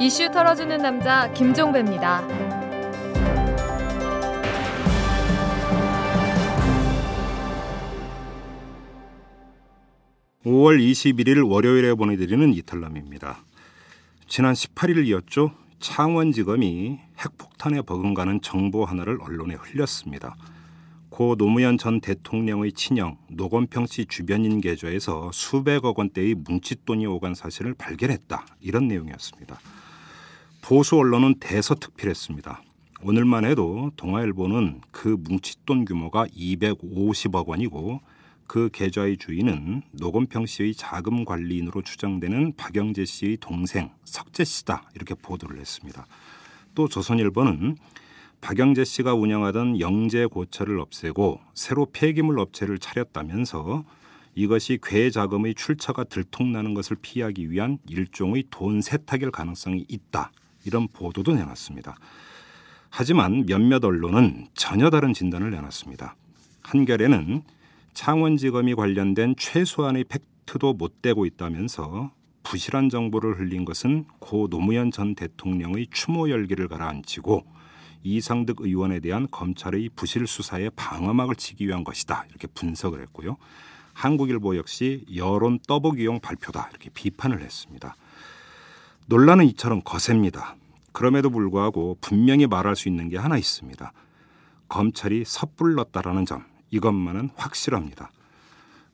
[0.00, 2.24] 이슈 털어주는 남자 김종배입니다.
[10.44, 13.42] 5월 21일 월요일에 보내드리는 이탈남입니다.
[14.28, 15.50] 지난 18일이었죠.
[15.80, 20.36] 창원지검이 핵폭탄에 버금가는 정보 하나를 언론에 흘렸습니다.
[21.10, 28.46] 고 노무현 전 대통령의 친형 노건평 씨 주변인 계좌에서 수백억 원대의 뭉칫돈이 오간 사실을 발견했다.
[28.60, 29.58] 이런 내용이었습니다.
[30.62, 32.62] 보수 언론은 대서특필했습니다.
[33.02, 38.00] 오늘만 해도 동아일보는 그 뭉칫돈 규모가 250억 원이고
[38.46, 45.60] 그 계좌의 주인은 노건평 씨의 자금 관리인으로 추정되는 박영재 씨의 동생 석재 씨다 이렇게 보도를
[45.60, 46.06] 했습니다.
[46.74, 47.76] 또 조선일보는
[48.40, 53.84] 박영재 씨가 운영하던 영재 고철을 없애고 새로 폐기물 업체를 차렸다면서
[54.34, 60.30] 이것이 괴 자금의 출처가 들통나는 것을 피하기 위한 일종의 돈 세탁일 가능성이 있다.
[60.64, 61.96] 이런 보도도 내놨습니다.
[62.90, 66.16] 하지만 몇몇 언론은 전혀 다른 진단을 내놨습니다.
[66.62, 67.42] 한겨레는
[67.94, 75.88] 창원지검이 관련된 최소한의 팩트도 못 대고 있다면서 부실한 정보를 흘린 것은 고 노무현 전 대통령의
[75.90, 77.44] 추모 열기를 가라앉히고
[78.04, 83.36] 이상득 의원에 대한 검찰의 부실 수사에 방어막을 치기 위한 것이다 이렇게 분석을 했고요.
[83.92, 87.96] 한국일보 역시 여론 떠보기용 발표다 이렇게 비판을 했습니다.
[89.10, 90.54] 논란은 이처럼 거셉니다.
[90.92, 93.90] 그럼에도 불구하고 분명히 말할 수 있는 게 하나 있습니다.
[94.68, 98.10] 검찰이 섣불렀다라는 점 이것만은 확실합니다.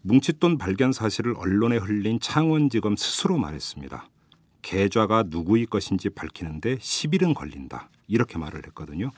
[0.03, 4.07] 뭉칫돈 발견 사실을 언론에 흘린 창원지검 스스로 말했습니다.
[4.63, 7.89] 계좌가 누구의 것인지 밝히는데 10일은 걸린다.
[8.07, 9.11] 이렇게 말을 했거든요.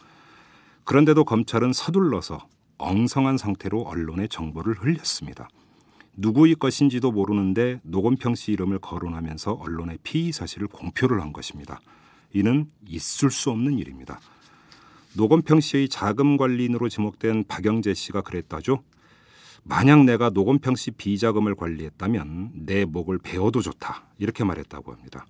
[0.85, 5.49] 그런데도 검찰은 서둘러서 엉성한 상태로 언론에 정보를 흘렸습니다.
[6.17, 11.81] 누구의 것인지도 모르는데 노건평 씨 이름을 거론하면서 언론에 피의 사실을 공표를 한 것입니다.
[12.33, 14.19] 이는 있을 수 없는 일입니다.
[15.15, 18.83] 노건평 씨의 자금 관리인으로 지목된 박영재 씨가 그랬다죠.
[19.63, 24.05] 만약 내가 노건평 씨 비자금을 관리했다면 내 목을 베어도 좋다.
[24.19, 25.27] 이렇게 말했다고 합니다.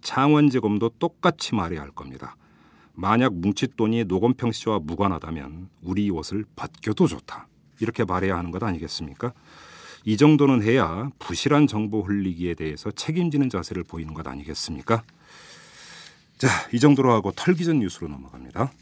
[0.00, 2.36] 창원지검도 똑같이 말해야 할 겁니다.
[2.94, 7.48] 만약 뭉칫돈이 노건평 씨와 무관하다면 우리 옷을 벗겨도 좋다.
[7.80, 9.32] 이렇게 말해야 하는 것 아니겠습니까?
[10.04, 15.02] 이 정도는 해야 부실한 정보 흘리기에 대해서 책임지는 자세를 보이는 것 아니겠습니까?
[16.38, 18.72] 자, 이 정도로 하고 털기 전 뉴스로 넘어갑니다.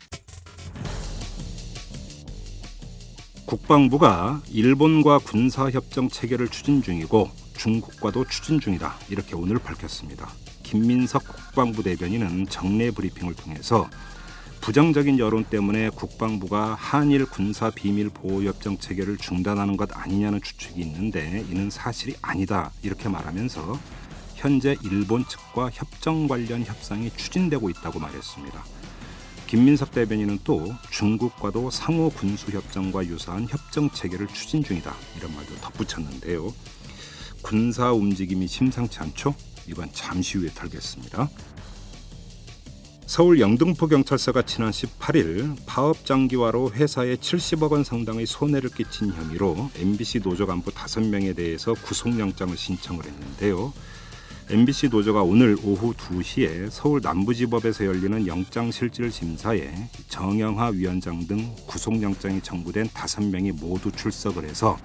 [3.47, 8.95] 국방부가 일본과 군사협정 체결을 추진 중이고 중국과도 추진 중이다.
[9.09, 10.29] 이렇게 오늘 밝혔습니다.
[10.63, 13.89] 김민석 국방부 대변인은 정례 브리핑을 통해서
[14.61, 21.45] 부정적인 여론 때문에 국방부가 한일 군사 비밀 보호 협정 체결을 중단하는 것 아니냐는 추측이 있는데
[21.51, 22.71] 이는 사실이 아니다.
[22.83, 23.79] 이렇게 말하면서
[24.35, 28.65] 현재 일본 측과 협정 관련 협상이 추진되고 있다고 말했습니다.
[29.47, 36.53] 김민석 대변인은 또 중국과도 상호 군수 협정과 유사한 협정 체계를 추진 중이다 이런 말도 덧붙였는데요.
[37.41, 39.35] 군사 움직임이 심상치 않죠?
[39.67, 41.31] 이건 잠시 후에 털겠습니다.
[43.09, 50.21] 서울 영등포 경찰서가 지난 18일 파업 장기화로 회사에 70억 원 상당의 손해를 끼친 혐의로 MBC
[50.21, 53.73] 노조 간부 5명에 대해서 구속영장을 신청을 했는데요.
[54.51, 59.73] MBC 노조가 오늘 오후 2시에 서울 남부지법에서 열리는 영장실질 심사에
[60.11, 64.77] 정영하 위원장 등 구속영장이 청구된 5명이 모두 출석을 해서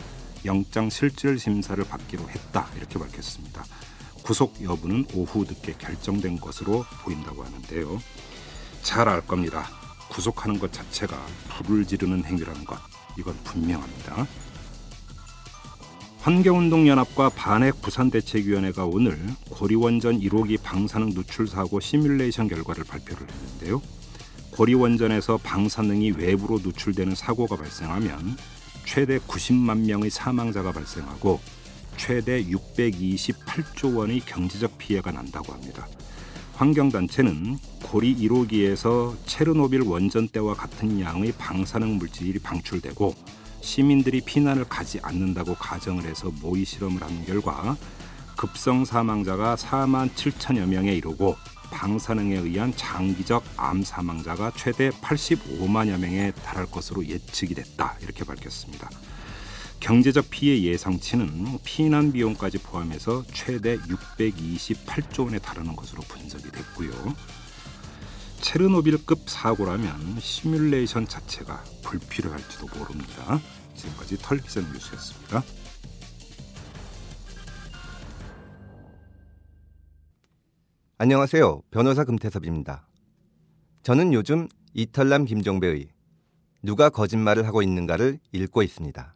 [0.46, 3.66] 영장실질 심사를 받기로 했다 이렇게 밝혔습니다.
[4.24, 8.02] 구속 여부는 오후 늦게 결정된 것으로 보인다고 하는데요.
[8.82, 9.70] 잘 알 겁니다.
[10.10, 11.18] 구속하는 것 자체가
[11.50, 12.78] 불을 지르는 행위라는 것
[13.18, 14.28] 이건 분명합니다.
[16.22, 19.20] 환경운동연합과 반핵 부산대책위원회가 오늘
[19.50, 23.82] 고리원전 1호기 방사능 누출 사고 시뮬레이션 결과를 발표를 했는데요.
[24.52, 28.38] 고리원전에서 방사능이 외부로 누출되는 사고가 발생하면
[28.86, 31.42] 최대 90만 명의 사망자가 발생하고
[31.98, 35.88] 최대 628조 원의 경제적 피해가 난다고 합니다.
[36.56, 43.16] 환경단체는 고리 1호기에서 체르노빌 원전 때와 같은 양의 방사능 물질이 방출되고
[43.62, 47.76] 시민들이 피난을 가지 않는다고 가정을 해서 모의 실험을 한 결과
[48.36, 51.36] 급성 사망자가 4만 7천여 명에 이르고
[51.72, 58.90] 방사능에 의한 장기적 암 사망자가 최대 85만여 명에 달할 것으로 예측이 됐다 이렇게 밝혔습니다.
[59.84, 66.92] 경제적 피해 예상치는 피난 비용까지 포함해서 최대 628조 원에 달하는 것으로 분석이 됐고요.
[68.40, 73.42] 체르노빌급 사고라면 시뮬레이션 자체가 불필요할지도 모릅니다.
[73.76, 75.44] 지금까지 털기전 뉴스였습니다.
[80.98, 81.62] 안녕하세요.
[81.72, 82.88] 변호사 금태섭입니다.
[83.82, 85.90] 저는 요즘 이탈남 김종배의
[86.62, 89.14] 누가 거짓말을 하고 있는가를 읽고 있습니다.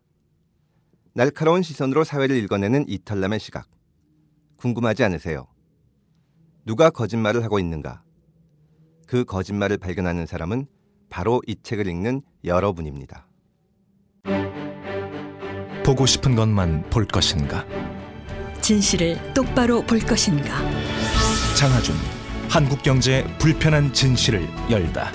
[1.17, 3.67] 날카로운 시선으로 사회를 읽어내는 이탈남의 시각.
[4.57, 5.47] 궁금하지 않으세요?
[6.63, 8.03] 누가 거짓말을 하고 있는가?
[9.07, 10.67] 그 거짓말을 발견하는 사람은
[11.09, 13.27] 바로 이 책을 읽는 여러분입니다.
[15.83, 17.65] 보고 싶은 것만 볼 것인가?
[18.61, 20.61] 진실을 똑바로 볼 것인가?
[21.57, 21.95] 장하준
[22.47, 25.11] 한국경제의 불편한 진실을 열다.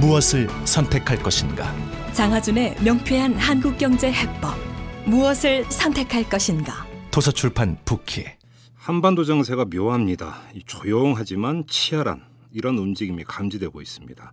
[0.00, 1.72] 무엇을 선택할 것인가?
[2.12, 4.67] 장하준의 명쾌한 한국경제 해법.
[5.08, 6.86] 무엇을 선택할 것인가?
[7.10, 8.26] 도서출판 부키.
[8.74, 10.42] 한반도 정세가 묘합니다.
[10.66, 12.22] 조용하지만 치열한
[12.52, 14.32] 이런 움직임이 감지되고 있습니다.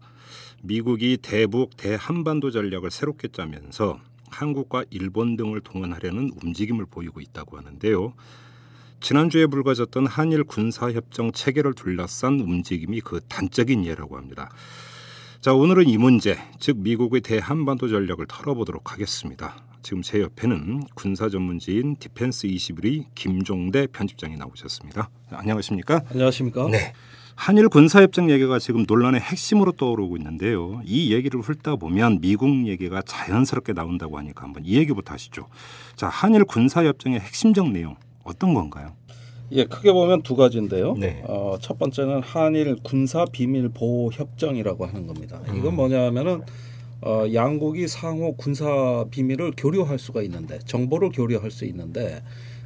[0.63, 3.99] 미국이 대북 대한반도 전략을 새롭게 짜면서
[4.29, 8.13] 한국과 일본 등을 동원하려는 움직임을 보이고 있다고 하는데요.
[8.99, 14.49] 지난주에 불거졌던 한일 군사협정 체결을 둘러싼 움직임이 그 단적인 예라고 합니다.
[15.39, 19.55] 자, 오늘은 이 문제, 즉 미국의 대한반도 전략을 털어보도록 하겠습니다.
[19.85, 25.11] 지금 제 옆에는 군사 전문지인 디펜스 21의 김종대 편집장이 나오셨습니다.
[25.29, 26.01] 안녕하십니까?
[26.09, 26.67] 안녕하십니까?
[26.69, 26.91] 네.
[27.35, 30.81] 한일 군사협정 얘기가 지금 논란의 핵심으로 떠오르고 있는데요.
[30.85, 35.45] 이 얘기를 훑다 보면 미국 얘기가 자연스럽게 나온다고 하니까 한번 이 얘기부터 하시죠.
[35.95, 38.93] 자, 한일 군사협정의 핵심적 내용 어떤 건가요?
[39.51, 40.95] 예, 크게 보면 두 가지인데요.
[40.95, 41.21] 네.
[41.27, 45.41] 어, 첫 번째는 한일 군사 비밀 보호 협정이라고 하는 겁니다.
[45.45, 45.75] 이건 음.
[45.75, 46.41] 뭐냐면은
[47.05, 52.23] 어, 양국이 상호 군사 비밀을 교류할 수가 있는데 정보를 교류할 수 있는데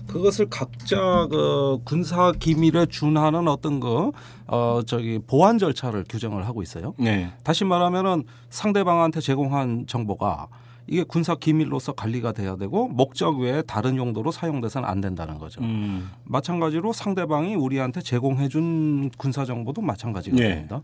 [0.07, 4.11] 그것을 각자 그 군사 기밀에 준하는 어떤 그
[4.47, 6.95] 어, 저기 보안 절차를 규정을 하고 있어요.
[6.97, 7.31] 네.
[7.43, 10.47] 다시 말하면은 상대방한테 제공한 정보가
[10.87, 15.61] 이게 군사 기밀로서 관리가 돼야 되고 목적 외에 다른 용도로 사용돼서는 안 된다는 거죠.
[15.61, 16.09] 음.
[16.23, 20.49] 마찬가지로 상대방이 우리한테 제공해준 군사 정보도 마찬가지가 네.
[20.49, 20.81] 됩니다.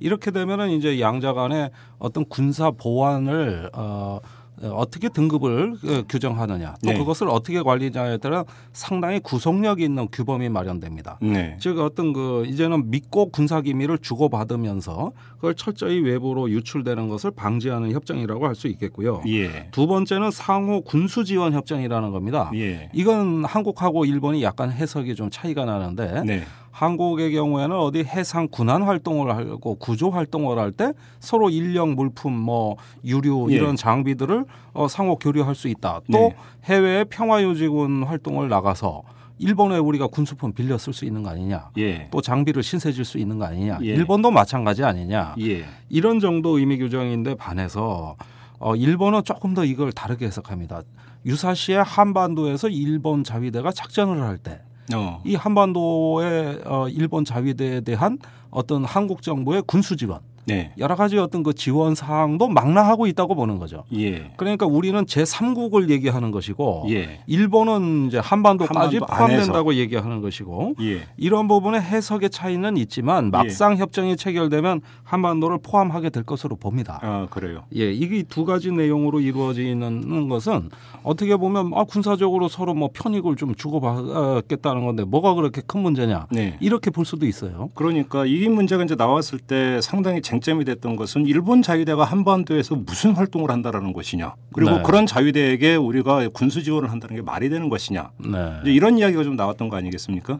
[0.00, 4.20] 이렇게 되면은 이제 양자 간에 어떤 군사 보안을 어,
[4.62, 6.96] 어떻게 등급을 어, 규정하느냐 또 네.
[6.96, 11.18] 그것을 어떻게 관리냐에 따라 상당히 구속력 있는 규범이 마련됩니다.
[11.20, 11.56] 네.
[11.60, 18.46] 즉 어떤 그 이제는 믿고 군사 기밀을 주고받으면서 그걸 철저히 외부로 유출되는 것을 방지하는 협정이라고
[18.46, 19.20] 할 수 있겠고요.
[19.26, 19.68] 예.
[19.72, 22.52] 두 번째는 상호 군수 지원 협정이라는 겁니다.
[22.54, 22.88] 예.
[22.92, 26.44] 이건 한국하고 일본이 약간 해석이 좀 차이가 나는데 네.
[26.84, 32.76] 한국의 경우에는 어디 해상 군안 활동을 하고 구조 활동을 할 때 서로 인력 물품 뭐
[33.04, 33.54] 유류 예.
[33.54, 36.00] 이런 장비들을 어, 상호 교류할 수 있다.
[36.12, 36.36] 또 네.
[36.64, 39.02] 해외에 평화유지군 활동을 나가서
[39.38, 41.70] 일본에 우리가 군수품 빌려 쓸 수 있는 거 아니냐.
[41.78, 42.08] 예.
[42.10, 43.78] 또 장비를 신세 질 수 있는 거 아니냐.
[43.82, 43.86] 예.
[43.86, 45.34] 일본도 마찬가지 아니냐.
[45.40, 45.64] 예.
[45.88, 48.16] 이런 정도 의미 규정인데 반해서
[48.58, 50.82] 어, 일본은 조금 더 이걸 다르게 해석합니다.
[51.26, 54.60] 유사시에 한반도에서 일본 자위대가 작전을 할 때
[54.90, 55.38] 이 어.
[55.38, 58.18] 한반도의 어, 일본 자위대에 대한
[58.50, 60.72] 어떤 한국 정부의 군수 지원 네.
[60.78, 63.84] 여러 가지 어떤 그 지원 사항도 망라하고 있다고 보는 거죠.
[63.94, 64.32] 예.
[64.36, 67.20] 그러니까 우리는 제3국을 얘기하는 것이고 예.
[67.26, 71.02] 일본은 이제 한반도까지 한반도 포함된다고 얘기하는 것이고 예.
[71.16, 76.98] 이런 부분에 해석의 차이는 있지만 막상 협정이 체결되면 한반도를 포함하게 될 것으로 봅니다.
[77.02, 77.64] 아, 그래요.
[77.74, 80.70] 예, 이게 두 가지 내용으로 이루어지는 것은
[81.02, 86.56] 어떻게 보면 아, 군사적으로 서로 뭐 편익을 좀 주고받겠다는 건데 뭐가 그렇게 큰 문제냐 네.
[86.60, 87.70] 이렇게 볼 수도 있어요.
[87.74, 93.12] 그러니까 이 문제가 이제 나왔을 때 상당히 쟁 점이 됐던 것은 일본 자위대가 한반도에서 무슨
[93.12, 94.34] 활동을 한다라는 것이냐.
[94.52, 94.82] 그리고 네.
[94.84, 98.10] 그런 자위대에게 우리가 군수 지원을 한다는 게 말이 되는 것이냐.
[98.18, 98.58] 네.
[98.62, 100.38] 이제 이런 이야기가 좀 나왔던 거 아니겠습니까?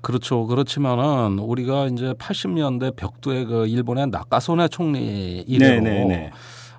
[0.00, 0.46] 그렇죠.
[0.46, 6.30] 그렇지만은 우리가 이제 80년대 벽두의 그 일본의 나카소네 총리 이래로 네, 네, 네.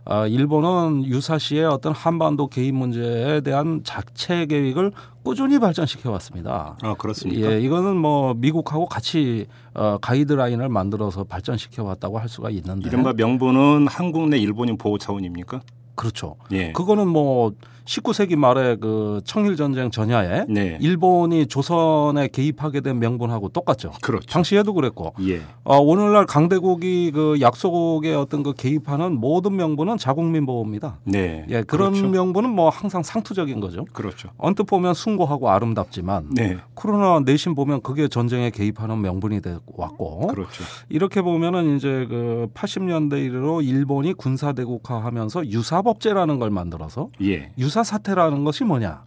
[0.06, 4.92] 아, 일본은 유사시에 어떤 한반도 개입 문제에 대한 자체 계획을
[5.24, 6.78] 꾸준히 발전시켜 왔습니다.
[6.82, 7.52] 아, 그렇습니까?
[7.52, 13.88] 예, 이거는 뭐 미국하고 같이 어, 가이드라인을 만들어서 발전시켜 왔다고 할 수가 있는데 이른바 명분은
[13.88, 15.62] 한국 내 일본인 보호 차원입니까?
[15.96, 16.36] 그렇죠.
[16.52, 16.72] 예.
[16.72, 17.54] 그거는 뭐
[17.86, 20.78] 19세기 말에 그 청일 전쟁 전야에 네.
[20.82, 23.92] 일본이 조선에 개입하게 된 명분하고 똑같죠.
[24.02, 24.26] 그렇죠.
[24.28, 25.42] 당시에도 그랬고 예.
[25.64, 31.00] 어, 오늘날 강대국이 그 약속에 어떤 그 개입하는 모든 명분은 자국민 보호입니다.
[31.04, 31.46] 네.
[31.50, 32.10] 예, 그런 그렇죠.
[32.10, 33.86] 명분은 뭐 항상 상투적인 거죠.
[33.92, 34.30] 그렇죠.
[34.38, 36.58] 언뜻 보면 숭고하고 아름답지만 네.
[36.74, 40.64] 코로나 내심 보면 그게 전쟁에 개입하는 명분이 돼 왔고 그렇죠.
[40.90, 47.52] 이렇게 보면은 이제 그 80년대 이래로 일본이 군사 대국화하면서 유사 법제라는 걸 만들어서 예.
[47.58, 49.04] 유사 사태라는 것이 뭐냐?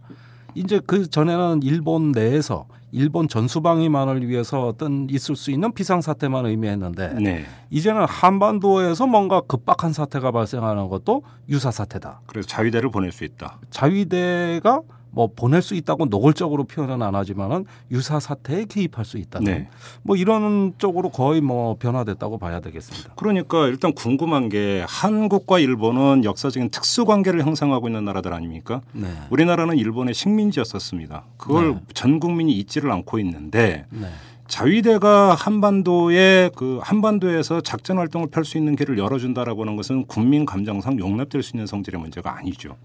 [0.55, 7.15] 이제 그 전에는 일본 내에서 일본 전수방위만을 위해서 어떤 있을 수 있는 비상 사태만 의미했는데
[7.21, 7.45] 네.
[7.69, 12.21] 이제는 한반도에서 뭔가 급박한 사태가 발생하는 것도 유사 사태다.
[12.25, 13.59] 그래서 자위대를 보낼 수 있다.
[13.69, 14.81] 자위대가
[15.17, 19.69] 뭐 보낼 수 있다고 노골적으로 표현은 안 하지만은 유사 사태에 개입할 수 있다는 네.
[20.03, 23.13] 뭐 이런 쪽으로 거의 뭐 변화됐다고 봐야 되겠습니다.
[23.15, 28.81] 그러니까 일단 궁금한 게 한국과 일본은 역사적인 특수 관계를 형성하고 있는 나라들 아닙니까?
[28.91, 29.07] 네.
[29.31, 31.23] 우리나라는 일본의 식민지였었습니다.
[31.37, 31.81] 그걸 네.
[31.95, 34.05] 전 국민이 잊지를 않고 있는데 네.
[34.47, 40.99] 자위대가 한반도에 그 한반도에서 작전 활동을 펼 수 있는 길을 열어준다라고 하는 것은 국민 감정상
[40.99, 42.75] 용납될 수 있는 성질의 문제가 아니죠.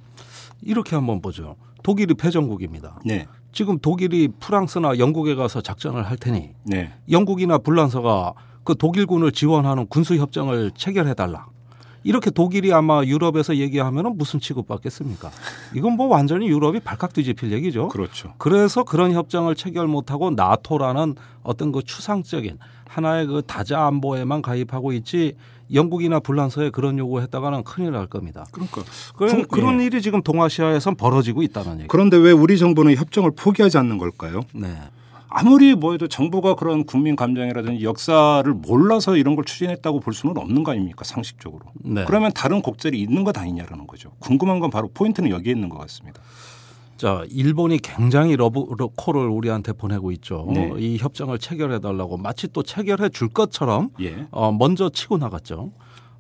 [0.62, 1.56] 이렇게 한번 보죠.
[1.82, 3.00] 독일이 패전국입니다.
[3.04, 8.34] 네, 지금 독일이 프랑스나 영국에 가서 작전을 할 테니 네, 영국이나 불란서가
[8.64, 11.46] 그 독일군을 지원하는 군수 협정을 체결해 달라.
[12.04, 15.30] 이렇게 독일이 아마 유럽에서 얘기하면은 무슨 취급받겠습니까?
[15.74, 17.88] 이건 뭐 완전히 유럽이 발칵 뒤집힐 얘기죠.
[17.88, 18.34] 그렇죠.
[18.38, 22.58] 그래서 그런 협정을 체결 못하고 나토라는 어떤 그 추상적인
[22.88, 25.36] 하나의 그 다자 안보에만 가입하고 있지
[25.72, 28.44] 영국이나 불란서에 그런 요구했다가는 큰일 날 겁니다.
[28.52, 28.82] 그러니까
[29.16, 29.86] 그, 군- 그런 예.
[29.86, 31.88] 일이 지금 동아시아에선 벌어지고 있다는 얘기.
[31.88, 34.42] 그런데 왜 우리 정부는 협정을 포기하지 않는 걸까요?
[34.54, 34.68] 네.
[35.34, 40.72] 아무리 뭐해도 정부가 그런 국민 감정이라든지 역사를 몰라서 이런 걸 추진했다고 볼 수는 없는 거
[40.72, 41.64] 아닙니까 상식적으로.
[41.82, 42.04] 네.
[42.06, 44.10] 그러면 다른 곡절이 있는 것 아니냐라는 거죠.
[44.18, 46.20] 궁금한 건 바로 포인트는 여기에 있는 것 같습니다.
[47.02, 50.46] 자, 일본이 굉장히 러브 러- 콜을 우리한테 보내고 있죠.
[50.54, 50.70] 네.
[50.78, 54.28] 이 협정을 체결해 달라고 마치 또 체결해 줄 것처럼 예.
[54.30, 55.72] 어, 먼저 치고 나갔죠.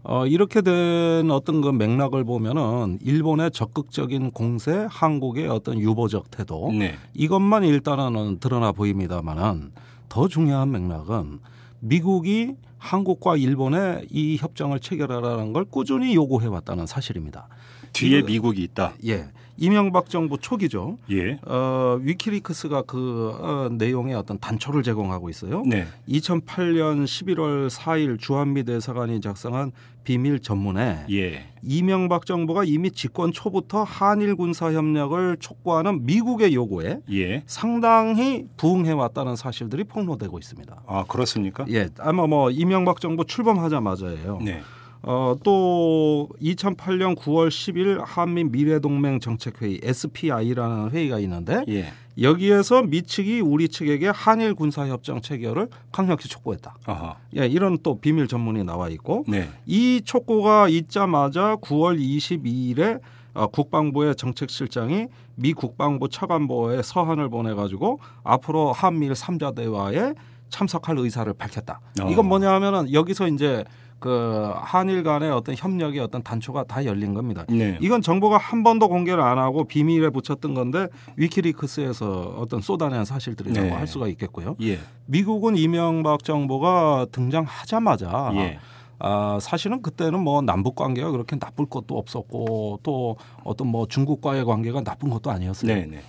[0.02, 6.96] 어, 이렇게 된 어떤 그 맥락을 보면은 일본의 적극적인 공세, 한국의 어떤 유보적 태도 네.
[7.14, 9.70] 이것만 일단은 드러나 보입니다만은
[10.08, 11.38] 더 중요한 맥락은
[11.78, 17.46] 미국이 한국과 일본의 이 협정을 체결하라는 걸 꾸준히 요구해 왔다는 사실입니다.
[17.92, 18.94] 뒤에 이거- 미국이 있다.
[19.06, 19.28] 예.
[19.56, 20.98] 이명박 정부 초기죠.
[21.10, 21.38] 예.
[21.46, 25.62] 어, 위키리크스가 그 어, 내용의 어떤 단초를 제공하고 있어요.
[25.66, 25.86] 네.
[26.08, 29.72] 2008년 11월 4일 주한미 대사관이 작성한
[30.04, 31.46] 비밀 전문에 예.
[31.62, 37.42] 이명박 정부가 이미 집권 초부터 한일 군사 협력을 촉구하는 미국의 요구에 예.
[37.46, 40.82] 상당히 부응해 왔다는 사실들이 폭로되고 있습니다.
[40.86, 41.64] 아 그렇습니까?
[41.70, 44.40] 예, 아마 뭐 이명박 정부 출범하자마자예요.
[44.42, 44.62] 네.
[45.02, 51.92] 어, 또 2008년 9월 10일 한미 미래동맹 정책회의 SPI라는 회의가 있는데 예.
[52.20, 56.76] 여기에서 미 측이 우리 측에게 한일 군사협정 체결을 강력히 촉구했다.
[56.84, 57.16] 아하.
[57.36, 59.48] 예, 이런 또 비밀 전문이 나와 있고 네.
[59.66, 63.00] 이 촉구가 있자마자 9월 22일에
[63.34, 65.06] 어, 국방부의 정책실장이
[65.36, 70.12] 미 국방부 차관보에 서한을 보내가지고 앞으로 한미일 3자 대화에
[70.50, 71.80] 참석할 의사를 밝혔다.
[72.02, 72.10] 어.
[72.10, 73.64] 이건 뭐냐 하면은 여기서 이제
[74.02, 77.44] 그 한일 간의 어떤 협력의 어떤 단초가 다 열린 겁니다.
[77.48, 77.78] 네.
[77.80, 83.72] 이건 정부가 한 번도 공개를 안 하고 비밀에 붙였던 건데 위키리크스에서 어떤 쏟아낸 사실들이라고 네.
[83.72, 84.56] 할 수가 있겠고요.
[84.60, 84.80] 예.
[85.06, 88.58] 미국은 이명박 정부가 등장하자마자 예.
[88.98, 94.82] 아, 사실은 그때는 뭐 남북 관계가 그렇게 나쁠 것도 없었고 또 어떤 뭐 중국과의 관계가
[94.82, 95.72] 나쁜 것도 아니었어요.
[95.72, 96.02] 네.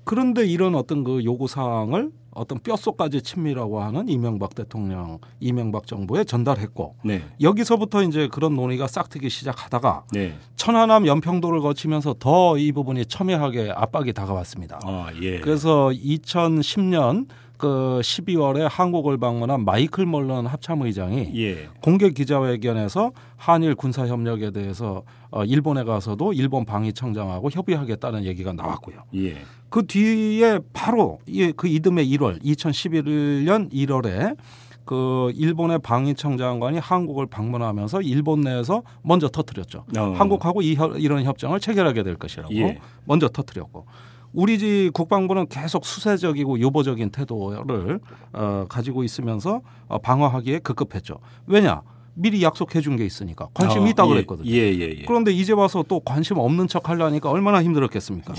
[0.00, 0.04] 네.
[0.04, 6.96] 그런데 이런 어떤 그 요구 사항을 어떤 뼛속까지 친밀하고 하는 이명박 대통령, 이명박 정부에 전달했고
[7.04, 7.22] 네.
[7.40, 10.34] 여기서부터 이제 그런 논의가 싹트기 시작하다가 네.
[10.56, 14.80] 천안함 연평도를 거치면서 더 이 부분이 첨예하게 압박이 다가왔습니다.
[14.84, 15.40] 아 예.
[15.40, 17.26] 그래서 2010년
[17.58, 21.68] 그 12월에 한국을 방문한 마이클 멀런 합참의장이 예.
[21.82, 29.02] 공개 기자회견에서 한일 군사 협력에 대해서 어, 일본에 가서도 일본 방위청장하고 협의하겠다는 얘기가 나왔고요.
[29.16, 29.42] 예.
[29.70, 34.36] 그 뒤에 바로 이- 그 이듬해 1월 2011년 1월에
[34.84, 39.84] 그 일본의 방위청 장관이 한국을 방문하면서 일본 내에서 먼저 터뜨렸죠.
[39.96, 40.00] 어.
[40.16, 42.78] 한국하고 이, 협- 이런 협정을 체결하게 될 것이라고 예.
[43.04, 43.86] 먼저 터뜨렸고
[44.32, 48.00] 우리 집 국방부는 계속 수세적이고 유보적인 태도를
[48.32, 51.18] 어, 가지고 있으면서 어, 방어하기에 급급했죠.
[51.46, 51.82] 왜냐?
[52.14, 54.14] 미리 약속해 준 게 있으니까 관심이 아, 있다 고 예.
[54.14, 54.50] 그랬거든요.
[54.50, 55.04] 예, 예, 예.
[55.06, 58.34] 그런데 이제 와서 또 관심 없는 척 하려니까 얼마나 힘들었겠습니까?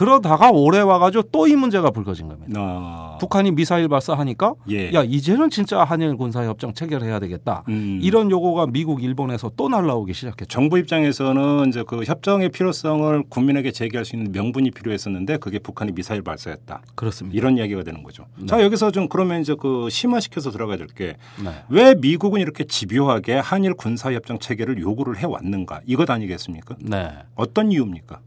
[0.00, 0.04] 예.
[0.04, 2.52] 그러다가 올해 와가지고 또 이 문제가 불거진 겁니다.
[2.56, 3.16] 아.
[3.20, 4.92] 북한이 미사일 발사하니까 예.
[4.92, 7.64] 야 이제는 진짜 한일 군사협정 체결해야 되겠다.
[7.68, 7.98] 음.
[8.02, 10.46] 이런 요구가 미국, 일본에서 또 날라오기 시작했죠.
[10.46, 16.22] 정부 입장에서는 이제 그 협정의 필요성을 국민에게 제기할 수 있는 명분이 필요했었는데 그게 북한이 미사일
[16.22, 16.82] 발사했다.
[16.94, 17.36] 그렇습니다.
[17.36, 18.26] 이런 이야기가 되는 거죠.
[18.38, 18.46] 네.
[18.46, 21.14] 자 여기서 좀 그러면 이제 그 심화시켜서 들어가야 될 게왜
[21.70, 21.94] 네.
[22.00, 26.76] 미국은 이렇게 집요하게 한일 군사협정 체결을 요구를 해 왔는가 이것 아니겠습니까?
[26.80, 27.10] 네.
[27.34, 28.20] 어떤 이유입니까?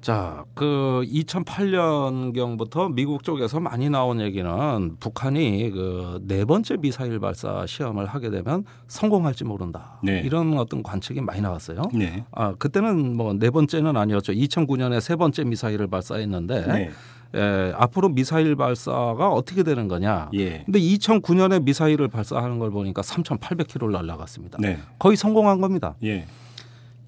[0.00, 8.06] 자, 그 2008년경부터 미국 쪽에서 많이 나온 얘기는 북한이 그 네 번째 미사일 발사 시험을
[8.06, 9.98] 하게 되면 성공할지 모른다.
[10.02, 10.20] 네.
[10.24, 11.82] 이런 어떤 관측이 많이 나왔어요.
[11.94, 12.24] 네.
[12.32, 14.32] 아, 그때는 뭐 네 번째는 아니었죠.
[14.32, 16.90] 2009년에 세 번째 미사일을 발사했는데 네.
[17.34, 20.30] 에, 앞으로 미사일 발사가 어떻게 되는 거냐.
[20.34, 20.62] 예.
[20.64, 24.58] 근데 2009년에 미사일을 발사하는 걸 보니까 3,800km를 날아갔습니다.
[24.60, 24.78] 네.
[24.98, 25.94] 거의 성공한 겁니다.
[26.04, 26.26] 예.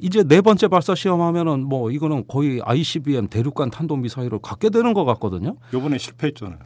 [0.02, 5.04] 이제 네 번째 발사 시험하면은 뭐 이거는 거의 ICBM 대륙간 탄도 미사일을 갖게 되는 것
[5.04, 5.56] 같거든요.
[5.72, 6.58] 요번에 실패했잖아요.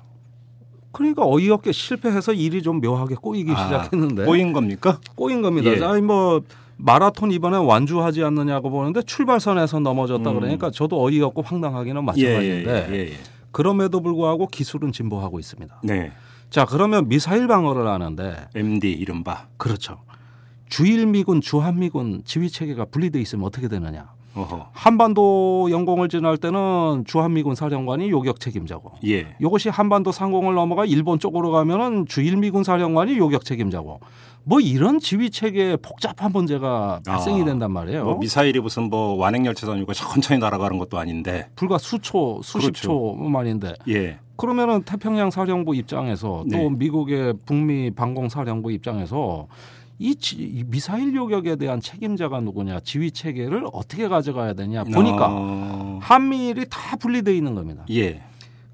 [0.93, 5.01] 그러니까 어이없게 실패해서 일이 좀 묘하게 꼬이기 아, 시작했는데 꼬인 겁니까?
[5.17, 5.71] 꼬인 겁니다.
[5.71, 5.83] 예.
[5.83, 6.43] 아니 뭐
[6.77, 10.35] 마라톤 이번에 완주하지 않느냐고 보는데 출발선에서 넘어졌다 음.
[10.37, 13.17] 그러니까 저도 어이없고 황당하기는 마찬가지인데 예, 예, 예.
[13.51, 15.81] 그럼에도 불구하고 기술은 진보하고 있습니다.
[15.83, 16.13] 네.
[16.51, 19.47] 자 그러면 미사일 방어를 하는데 MD 이른바.
[19.57, 19.99] 그렇죠.
[20.69, 24.09] 주일 미군 주한 미군 지휘 체계가 분리돼 있으면 어떻게 되느냐?
[24.35, 24.71] 어허.
[24.73, 29.37] 한반도 영공을 지날 때는 주한 미군 사령관이 요격 책임자고 예.
[29.41, 34.01] 이것이 한반도 상공을 넘어가 일본 쪽으로 가면은 주일 미군 사령관이 요격 책임자고
[34.43, 38.05] 뭐 이런 지휘 체계에 복잡한 문제가 발생이 아, 된단 말이에요.
[38.05, 41.49] 뭐 미사일이 무슨 뭐 완행 열차도 아니고 천천히 날아가는 것도 아닌데.
[41.55, 42.83] 불과 수초, 수십 그렇죠.
[42.83, 44.19] 초 만인데 예.
[44.37, 46.69] 그러면은 태평양 사령부 입장에서 또 네.
[46.69, 49.47] 미국의 북미 방공 사령부 입장에서
[49.99, 55.99] 이, 지- 이 미사일 요격에 대한 책임자가 누구냐, 지휘 체계를 어떻게 가져가야 되냐 보니까 어...
[56.03, 57.85] 한미일이 다 분리돼 있는 겁니다.
[57.91, 58.23] 예.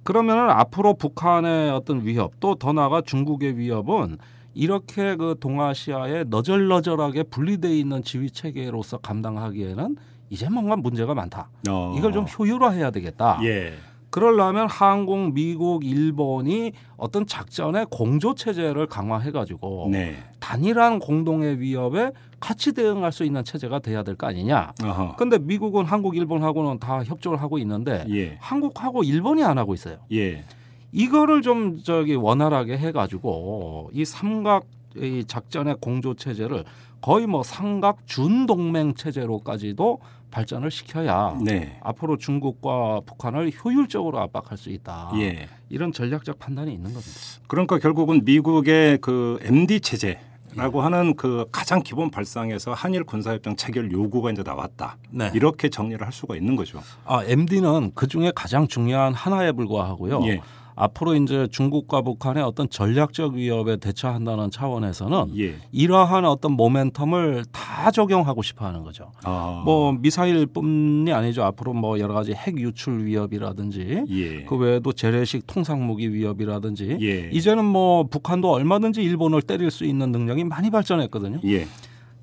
[0.03, 4.17] 그러면은 앞으로 북한의 어떤 위협 또 더 나아가 중국의 위협은
[4.55, 9.97] 이렇게 그 동아시아에 너절너절하게 분리돼 있는 지휘 체계로서 감당하기에는
[10.31, 11.51] 이제 뭔가 문제가 많다.
[11.69, 11.95] 어...
[11.99, 13.41] 이걸 좀 효율화해야 되겠다.
[13.45, 13.75] 예.
[14.11, 20.17] 그러려면 한국, 미국, 일본이 어떤 작전의 공조 체제를 강화해 가지고 네.
[20.41, 24.73] 단일한 공동의 위협에 같이 대응할 수 있는 체제가 돼야 될 거 아니냐.
[24.83, 25.17] 어허.
[25.17, 28.37] 근데 미국은 한국, 일본하고는 다 협조를 하고 있는데 예.
[28.41, 29.99] 한국하고 일본이 안 하고 있어요.
[30.13, 30.45] 예.
[30.93, 34.65] 이거를 좀 저기 원활하게 해 가지고 이 삼각
[34.97, 36.65] 이 작전의 공조 체제를
[37.01, 41.79] 거의 뭐 삼각 준동맹 체제로까지도 발전을 시켜야 네.
[41.83, 45.11] 앞으로 중국과 북한을 효율적으로 압박할 수 있다.
[45.17, 45.49] 예.
[45.69, 47.11] 이런 전략적 판단이 있는 겁니다.
[47.49, 50.21] 그러니까 결국은 미국의 그 MD 체제
[50.57, 54.97] 라고 하는 그 가장 기본 발상에서 한일 군사협정 체결 요구가 이제 나왔다.
[55.11, 55.31] 네.
[55.35, 56.81] 이렇게 정리를 할 수가 있는 거죠.
[57.05, 60.27] 아, MD는 그 중에 가장 중요한 하나에 불과하고요.
[60.27, 60.41] 예.
[60.81, 65.57] 앞으로 이제 중국과 북한의 어떤 전략적 위협에 대처한다는 차원에서는 예.
[65.73, 69.13] 이러한 어떤 모멘텀을 다 적용하고 싶어 하는 거죠.
[69.23, 69.63] 아.
[69.65, 71.45] 뭐 미사일뿐이 아니죠.
[71.45, 74.45] 앞으로 뭐 여러 가지 핵 유출 위협이라든지 예.
[74.45, 77.31] 그 외에도 재래식 통상 무기 위협이라든지 예.
[77.31, 81.41] 이제는 뭐 북한도 얼마든지 일본을 때릴 수 있는 능력이 많이 발전했거든요.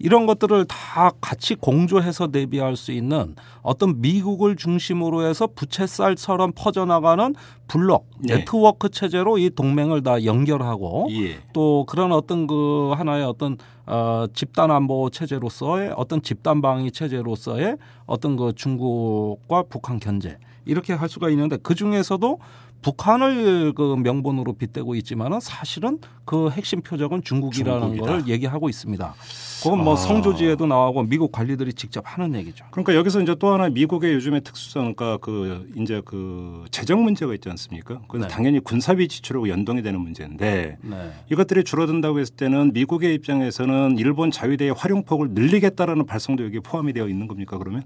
[0.02, 0.06] 예.
[0.06, 7.36] 이런 것들을 다 같이 공조해서 대비할 수 있는 어떤 미국을 중심으로 해서 부채살처럼 퍼져나가는
[7.68, 8.38] 블록 네.
[8.38, 11.40] 네트워크 체제로 이 동맹을 다 연결하고 예.
[11.54, 18.36] 또 그런 어떤 그 하나의 어떤 어 집단 안보 체제로서의 어떤 집단 방위 체제로서의 어떤
[18.36, 22.40] 그 중국과 북한 견제 이렇게 할 수가 있는데 그 중에서도
[22.82, 28.06] 북한을 그 명분으로 빗대고 있지만은 사실은 그 핵심 표적은 중국이라는 중국이다.
[28.06, 29.16] 걸 얘기하고 있습니다.
[29.64, 29.96] 그건 뭐 아.
[29.96, 32.66] 성조지에도 나오고 미국 관리들이 직접 하는 얘기죠.
[32.72, 37.50] 그러니까 여기서 이제 또 하나 미국의 요즘의 특수성, 그러니까 그 이제 그 재정 문제가 있지
[37.50, 38.02] 않습니까?
[38.08, 38.34] 그래서 네.
[38.34, 41.12] 당연히 군사비 지출하고 연동이 되는 문제인데 네.
[41.32, 47.28] 이것들이 줄어든다고 했을 때는 미국의 입장에서는 일본 자위대의 활용폭을 늘리겠다라는 발성도 여기에 포함이 되어 있는
[47.28, 47.84] 겁니까 그러면?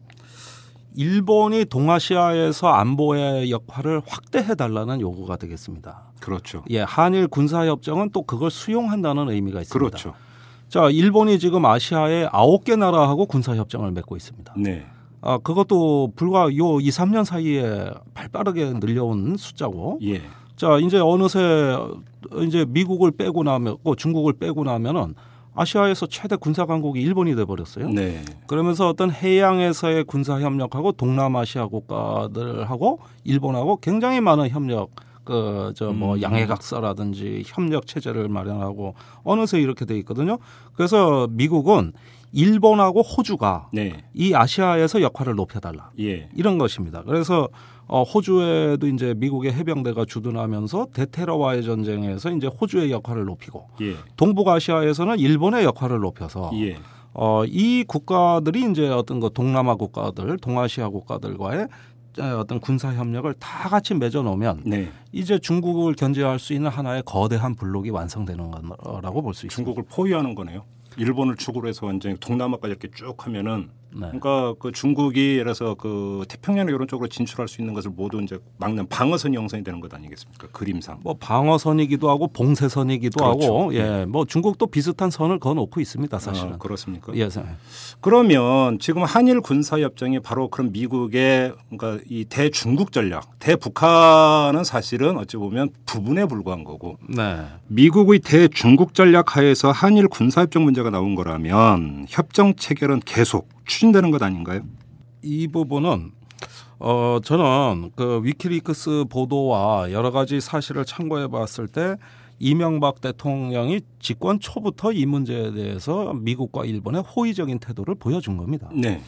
[0.95, 6.12] 일본이 동아시아에서 안보의 역할을 확대해 달라는 요구가 되겠습니다.
[6.19, 6.63] 그렇죠.
[6.69, 9.77] 예, 한일 군사 협정은 또 그걸 수용한다는 의미가 있습니다.
[9.77, 10.13] 그렇죠.
[10.67, 14.54] 자, 일본이 지금 아시아의 아홉 개 나라하고 군사 협정을 맺고 있습니다.
[14.58, 14.86] 네.
[15.21, 19.99] 아, 그것도 불과 요 2, 3년 사이에 발빠르게 늘려온 숫자고.
[20.04, 20.21] 예.
[20.56, 21.75] 자, 이제 어느새
[22.43, 25.15] 이제 미국을 빼고 나면 고 중국을 빼고 나면은
[25.54, 27.90] 아시아에서 최대 군사 강국이 일본이 돼 버렸어요.
[27.90, 28.22] 네.
[28.48, 34.92] 그러면서 어떤 해양에서의 군사 협력하고 동남아시아 국가들하고 일본하고 굉장히 많은 협력
[35.24, 36.22] 그 저뭐 음.
[36.22, 40.38] 양해각서라든지 협력 체제를 마련하고 어느새 이렇게 돼 있거든요.
[40.74, 41.94] 그래서 미국은
[42.34, 44.04] 일본하고 호주가 네.
[44.13, 46.30] 이 아시아에서 역할을 높여달라 예.
[46.36, 47.04] 이런 것입니다.
[47.04, 47.50] 그래서
[47.88, 53.96] 어, 호주에도 이제 미국의 해병대가 주둔하면서 대테러와의 전쟁에서 이제 호주의 역할을 높이고 예.
[54.15, 56.78] 동북아시아에서는 일본의 역할을 높여서 예.
[57.13, 61.67] 어, 이 국가들이 이제 어떤 그 동남아 국가들, 동아시아 국가들과의
[62.39, 64.89] 어떤 군사 협력을 다 같이 맺어 놓으면 네.
[65.12, 69.56] 이제 중국을 견제할 수 있는 하나의 거대한 블록이 완성되는 거라고 볼 수 있습니다.
[69.56, 70.63] 중국을 포위하는 거네요.
[70.97, 73.99] 일본을 축으로 해서 완전히 동남아까지 이렇게 쭉 하면은 네.
[74.08, 78.38] 그러니까 그 중국이 예를 들어서 그 태평양 이런 쪽으로 진출할 수 있는 것을 모두 이제
[78.58, 80.47] 막는 방어선이 형성이 되는 것 아니겠습니까?
[80.51, 80.99] 그림상.
[81.04, 83.45] 뭐 방어선이기도 하고 봉쇄선이기도 그렇죠.
[83.45, 86.54] 하고 예, 뭐 중국도 비슷한 선을 그어 놓고 있습니다, 사실은.
[86.54, 87.13] 아, 그렇습니까?
[87.15, 87.43] 예, 사-
[87.99, 95.38] 그러면 지금 한일 군사 협정이 바로 그런 미국의 그러니까 이 대중국 전략, 대북한은 사실은 어찌
[95.38, 97.41] 보면 부분에 불과한 거고 네.
[97.67, 104.21] 미국의 대중국 전략 하에서 한일 군사 협정 문제가 나온 거라면 협정 체결은 계속 추진되는 것
[104.21, 104.62] 아닌가요?
[105.21, 106.12] 이 부분은
[106.80, 111.95] 어 저는 그 위키리크스 보도와 여러 가지 사실을 참고해 봤을 때
[112.39, 118.67] 이명박 대통령이 집권 초부터 이 문제에 대해서 미국과 일본의 호의적인 태도를 보여준 겁니다.
[118.74, 119.00] 네.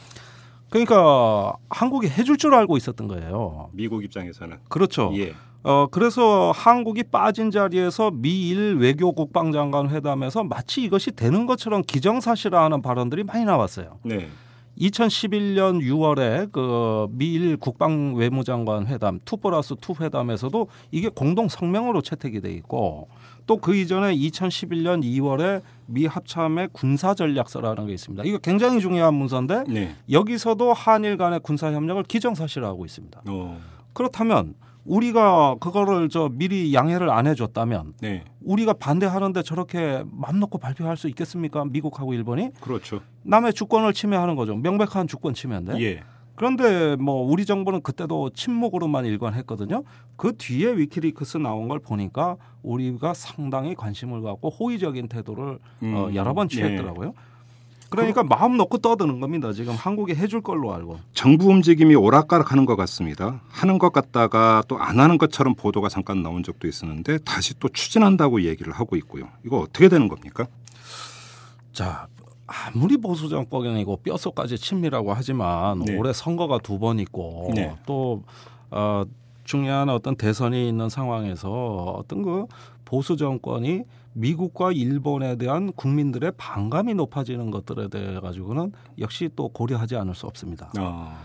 [0.69, 3.69] 그러니까 한국이 해줄 줄 알고 있었던 거예요.
[3.73, 5.11] 미국 입장에서는 그렇죠.
[5.15, 5.33] 예.
[5.63, 13.23] 어 그래서 한국이 빠진 자리에서 미일 외교 국방장관 회담에서 마치 이것이 되는 것처럼 기정사실화하는 발언들이
[13.23, 13.99] 많이 나왔어요.
[14.03, 14.27] 네.
[14.79, 22.41] 2011년 6월에 그 미일 국방 외무장관 회담 two plus two 회담에서도 이게 공동 성명으로 채택이
[22.41, 23.07] 돼 있고
[23.45, 28.23] 또 그 이전에 2011년 2월에 미 합참의 군사 전략서라는 게 있습니다.
[28.25, 29.95] 이거 굉장히 중요한 문서인데 네.
[30.09, 33.21] 여기서도 한일 간의 군사 협력을 기정사실화하고 있습니다.
[33.27, 33.61] 어.
[33.93, 38.23] 그렇다면 우리가 그거를 저 미리 양해를 안 해줬다면 네.
[38.41, 41.65] 우리가 반대하는데 저렇게 맘 놓고 발표할 수 있겠습니까?
[41.65, 43.01] 미국하고 일본이 그렇죠.
[43.23, 44.55] 남의 주권을 침해하는 거죠.
[44.55, 45.79] 명백한 주권 침해인데.
[45.81, 46.01] 예.
[46.35, 49.83] 그런데 뭐 우리 정부는 그때도 침묵으로만 일관했거든요.
[50.15, 56.33] 그 뒤에 위키리크스 나온 걸 보니까 우리가 상당히 관심을 갖고 호의적인 태도를 어, 음, 여러
[56.33, 56.55] 번 예.
[56.55, 57.13] 취했더라고요.
[57.95, 59.53] 그러니까 마음 놓고 떠드는 겁니다.
[59.53, 60.99] 지금 한국이 해줄 걸로 알고.
[61.13, 63.41] 정부 움직임이 오락가락하는 것 같습니다.
[63.49, 68.41] 하는 것 같다가 또 안 하는 것처럼 보도가 잠깐 나온 적도 있었는데 다시 또 추진한다고
[68.43, 69.29] 얘기를 하고 있고요.
[69.45, 70.45] 이거 어떻게 되는 겁니까?
[71.71, 72.07] 자
[72.45, 75.95] 아무리 보수 정권이고 뼛속까지 친밀하고 하지만 네.
[75.97, 77.75] 올해 선거가 두 번 있고 네.
[77.85, 78.23] 또
[78.69, 79.03] 어,
[79.45, 81.49] 중요한 어떤 대선이 있는 상황에서
[81.97, 82.45] 어떤 그
[82.85, 90.15] 보수 정권이 미국과 일본에 대한 국민들의 반감이 높아지는 것들에 대해 가지고는 역시 또 고려하지 않을
[90.15, 90.71] 수 없습니다.
[90.77, 91.17] 아,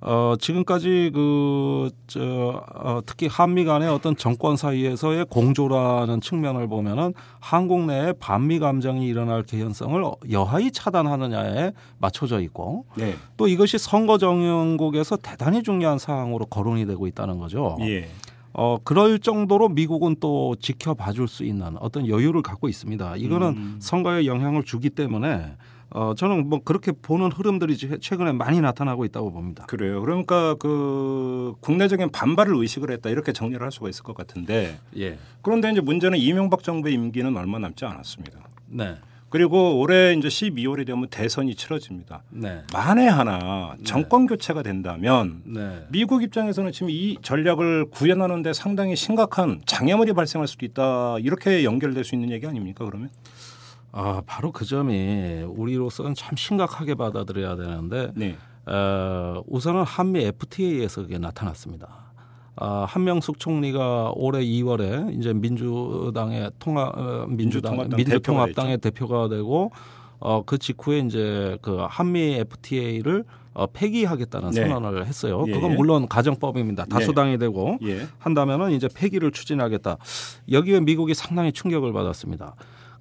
[0.00, 7.86] 어, 지금까지 그, 저, 어, 특히 한미 간의 어떤 정권 사이에서의 공조라는 측면을 보면은 한국
[7.86, 13.14] 내에 반미 감정이 일어날 개연성을 여하히 차단하느냐에 맞춰져 있고 네.
[13.36, 17.76] 또 이것이 선거 정연국에서 대단히 중요한 사항으로 거론이 되고 있다는 거죠.
[17.80, 18.08] 예.
[18.58, 23.16] 어, 그럴 정도로 미국은 또 지켜봐 줄 수 있는 어떤 여유를 갖고 있습니다.
[23.16, 23.76] 이거는 음.
[23.80, 25.56] 선거에 영향을 주기 때문에
[25.90, 29.66] 어, 저는 뭐 그렇게 보는 흐름들이 최- 최근에 많이 나타나고 있다고 봅니다.
[29.66, 30.00] 그래요.
[30.00, 35.18] 그러니까 그 국내적인 반발을 의식을 했다 이렇게 정리를 할 수가 있을 것 같은데 예.
[35.42, 38.38] 그런데 이제 문제는 이명박 정부의 임기는 얼마 남지 않았습니다.
[38.68, 38.96] 네.
[39.28, 42.22] 그리고 올해 이제 12월이 되면 대선이 치러집니다.
[42.30, 42.62] 네.
[42.72, 45.84] 만에 하나 정권 교체가 된다면 네.
[45.90, 52.14] 미국 입장에서는 지금 이 전략을 구현하는데 상당히 심각한 장애물이 발생할 수도 있다 이렇게 연결될 수
[52.14, 53.10] 있는 얘기 아닙니까 그러면?
[53.92, 58.36] 아, 바로 그 점이 우리로서는 참 심각하게 받아들여야 되는데 네.
[58.66, 62.05] 어, 우선은 한미 FTA에서 그게 나타났습니다.
[62.56, 69.70] 아, 한명숙 총리가 올해 2월에 이제 민주당의 통합 어, 민주당 민주통합당 민주통합당의 대표가 되고
[70.18, 74.68] 어, 그 직후에 이제 그 한미 FTA를 어, 폐기하겠다는 네.
[74.68, 75.44] 선언을 했어요.
[75.48, 75.76] 예, 그건 예.
[75.76, 76.86] 물론 가정법입니다.
[76.86, 78.06] 다수당이 되고 예.
[78.18, 79.96] 한다면은 이제 폐기를 추진하겠다.
[80.50, 82.54] 여기에 미국이 상당히 충격을 받았습니다.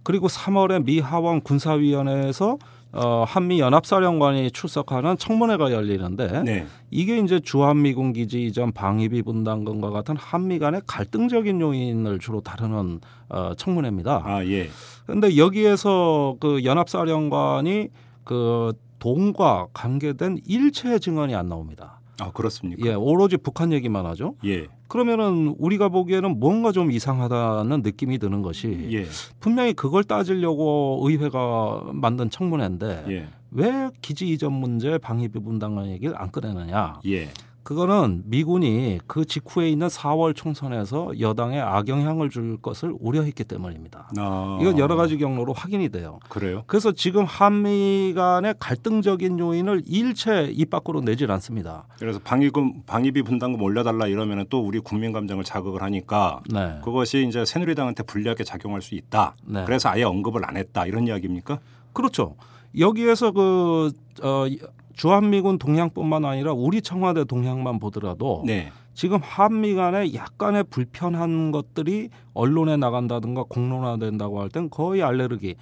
[0.04, 2.58] 그리고 3월에 미 하원 군사위원회에서
[2.96, 6.66] 어, 한미 연합사령관이 출석하는 청문회가 열리는데 네.
[6.92, 13.54] 이게 이제 주한미군 기지 이전 방위비 분담금과 같은 한미 간의 갈등적인 요인을 주로 다루는 어,
[13.58, 14.22] 청문회입니다.
[14.24, 14.70] 아 예.
[15.06, 17.90] 그런데 여기에서 그 연합사령관이
[18.24, 21.95] 그 동과 관계된 일체 증언이 안 나옵니다.
[22.20, 22.88] 아 그렇습니까?
[22.88, 24.36] 예, 오로지 북한 얘기만 하죠.
[24.46, 24.68] 예.
[24.88, 29.06] 그러면은 우리가 보기에는 뭔가 좀 이상하다는 느낌이 드는 것이 예.
[29.40, 33.28] 분명히 그걸 따지려고 의회가 만든 청문회인데 예.
[33.52, 37.00] 왜 기지 이전 문제 방위비 분담금 얘기를 안 꺼내느냐?
[37.08, 37.30] 예.
[37.66, 44.12] 그거는 미군이 그 직후에 있는 4월 총선에서 여당에 악영향을 줄 것을 우려했기 때문입니다.
[44.18, 44.60] 아.
[44.62, 46.20] 이건 여러 가지 경로로 확인이 돼요.
[46.30, 46.62] 그래요.
[46.68, 51.88] 그래서 지금 한미 간의 갈등적인 요인을 일체 입 밖으로 내질 않습니다.
[51.98, 56.80] 그래서 방위금 방위비 분담금 올려달라 이러면은 또 우리 국민 감정을 자극을 하니까 네.
[56.84, 59.34] 그것이 이제 새누리당한테 불리하게 작용할 수 있다.
[59.44, 59.64] 네.
[59.66, 61.58] 그래서 아예 언급을 안 했다 이런 이야기입니까?
[61.94, 62.36] 그렇죠.
[62.78, 64.46] 여기에서 그 어,
[64.94, 68.72] 주한미군 동향뿐만 아니라 우리 청와대 동향만 보더라도 네.
[68.94, 75.56] 지금 한미 간에 약간의 불편한 것들이 언론에 나간다든가 공론화된다고 할 땐 거의 알레르기의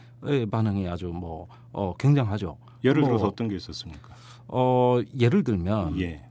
[0.52, 2.58] 반응이 아주 뭐 어, 굉장하죠.
[2.84, 4.10] 예를 뭐, 들어서 어떤 게 있었습니까?
[4.48, 6.22] 어, 예를 들면 예.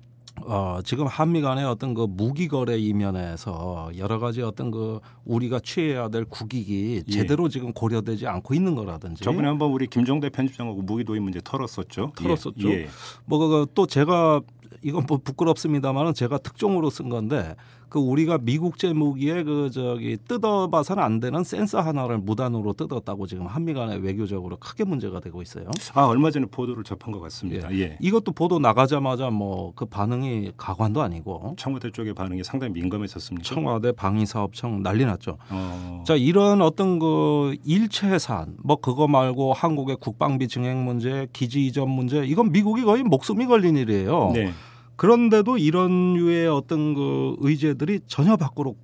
[0.41, 6.09] 어, 지금 한미 간의 어떤 그 무기 거래 이면에서 여러 가지 어떤 그 우리가 취해야
[6.09, 7.11] 될 국익이 예.
[7.11, 12.13] 제대로 지금 고려되지 않고 있는 거라든지 저번에 한번 우리 김종대 편집장하고 무기 도입 문제 털었었죠.
[12.17, 12.69] 털었었죠.
[12.71, 12.73] 예.
[12.83, 12.89] 예.
[13.27, 14.41] 뭐또 제가
[14.83, 17.55] 이건 뭐 부끄럽습니다만은 제가 특종으로 쓴 건데
[17.93, 23.47] 그 우리가 미국 제 무기에 그 저기 뜯어봐서는 안 되는 센서 하나를 무단으로 뜯었다고 지금
[23.47, 25.67] 한미 간에 외교적으로 크게 문제가 되고 있어요.
[25.93, 27.71] 아 얼마 전에 보도를 접한 것 같습니다.
[27.77, 27.99] 예.
[28.01, 33.47] 이것도 보도 나가자마자 뭐 그 반응이 가관도 아니고 청와대 쪽의 반응이 상당히 민감했었습니다.
[33.47, 35.39] 청와대 방위사업청 난리 났죠.
[35.51, 41.67] 어, 자 이런 어떤 그 일체 사안 뭐 그거 말고 한국의 국방비 증액 문제, 기지
[41.67, 44.31] 이전 문제 이건 미국이 거의 목숨이 걸린 일이에요.
[44.35, 44.53] 네.
[44.97, 48.77] 그런데도 이런 류의 어떤 그 의제들이 전혀 밖으로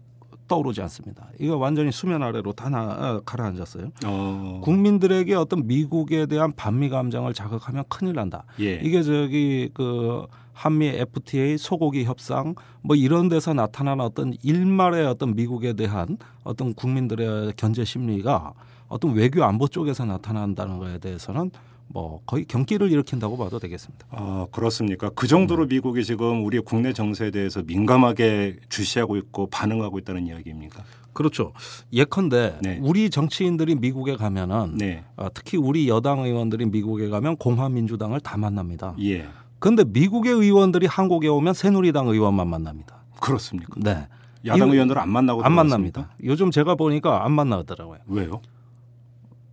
[0.49, 1.29] 떠오르지 않습니다.
[1.39, 3.91] 이거 완전히 수면 아래로 다 나, 아, 가라앉았어요.
[4.07, 8.45] 어, 국민들에게 어떤 미국에 대한 반미 감정을 자극하면 큰일 난다.
[8.59, 8.81] 예.
[8.83, 15.75] 이게 저기 그 한미 FTA 소고기 협상 뭐 이런 데서 나타나는 어떤 일말의 어떤 미국에
[15.75, 18.55] 대한 어떤 국민들의 견제 심리가
[18.89, 21.53] 어떤 외교 안보 쪽에서 나타난다는 거에 대해서는
[21.89, 24.07] 뭐 거의 경기를 일으킨다고 봐도 되겠습니다.
[24.11, 25.11] 아 그렇습니까?
[25.15, 25.77] 그 정도로 네.
[25.77, 30.85] 미국이 지금 우리 국내 정세에 대해서 민감하게 주시하고 있고 반응하고 있다는 이야기입니까?
[31.13, 31.53] 그렇죠.
[31.93, 32.79] 예컨대 네.
[32.83, 35.05] 우리 정치인들이 미국에 가면은 네.
[35.17, 38.95] 어, 특히 우리 여당 의원들이 미국에 가면 공화민주당을 다 만납니다.
[39.01, 39.27] 예.
[39.59, 43.03] 그런데 미국의 의원들이 한국에 오면 새누리당 의원만 만납니다.
[43.21, 43.75] 그렇습니까?
[43.79, 44.07] 네.
[44.47, 45.53] 야당 의원들은 안 만나고 안?
[45.53, 46.11] 만납니다.
[46.23, 47.99] 요즘 제가 보니까 안 만나더라고요.
[48.07, 48.41] 왜요?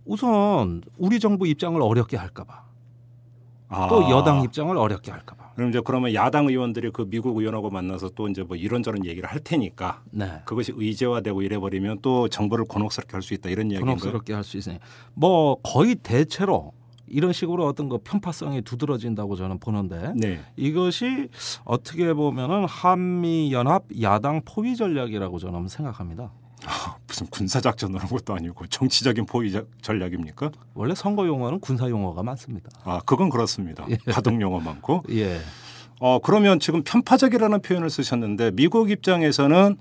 [0.06, 2.64] 우선 우리 정부 입장을 어렵게 할까봐
[3.68, 5.54] 아, 또 여당 입장을 어렵게 할까봐.
[5.56, 9.40] 그럼 이제 그러면 야당 의원들이 그 미국 의원하고 만나서 또 이제 뭐 이런저런 얘기를 할
[9.40, 10.40] 테니까 네.
[10.44, 13.96] 그것이 의제화되고 이래버리면 또 정부를 곤혹스럽게 할 수 있다 이런 이야기인가요?
[13.96, 14.78] 곤혹스럽게 할 수 있으니
[15.14, 16.72] 뭐 거의 대체로
[17.08, 20.40] 이런 식으로 어떤 그 편파성이 두드러진다고 저는 보는데 네.
[20.56, 21.28] 이것이
[21.64, 26.30] 어떻게 보면은 한미 연합 야당 포위 전략이라고 저는 생각합니다.
[26.66, 30.50] 아, 무슨 군사 작전을 한 것도 아니고 정치적인 포위 자- 전략입니까?
[30.74, 32.68] 원래 선거 용어는 군사 용어가 많습니다.
[32.84, 33.86] 아, 그건 그렇습니다.
[34.10, 35.02] 가동 용어 많고.
[35.12, 35.40] 예.
[36.00, 39.76] 어, 그러면 지금 편파적이라는 표현을 쓰셨는데 미국 입장에서는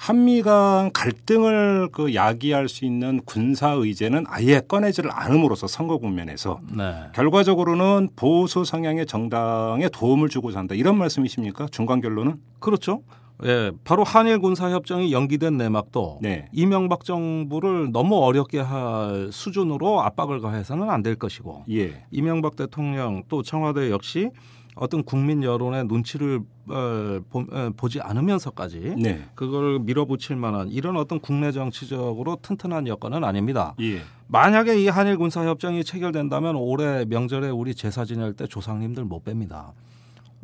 [0.00, 6.94] 한미 간 갈등을 그 야기할 수 있는 군사 의제는 아예 꺼내지를 않음으로써 선거 국면에서 네.
[7.14, 11.66] 결과적으로는 보수 성향의 정당에 도움을 주고자 한다 이런 말씀이십니까?
[11.72, 12.36] 중간 결론은?
[12.60, 13.02] 그렇죠.
[13.44, 16.48] 예, 바로 한일 군사 협정이 연기된 내막도 네.
[16.52, 22.04] 이명박 정부를 너무 어렵게 할 수준으로 압박을 가해서는 안 될 것이고 예.
[22.10, 24.30] 이명박 대통령 또 청와대 역시
[24.74, 29.24] 어떤 국민 여론의 눈치를 어, 보, 어, 보지 않으면서까지 네.
[29.36, 33.74] 그걸 밀어붙일 만한 이런 어떤 국내 정치적으로 튼튼한 여건은 아닙니다.
[33.80, 34.00] 예.
[34.26, 39.70] 만약에 이 한일 군사 협정이 체결된다면 올해 명절에 우리 제사 지낼 때 조상님들 못 뺍니다.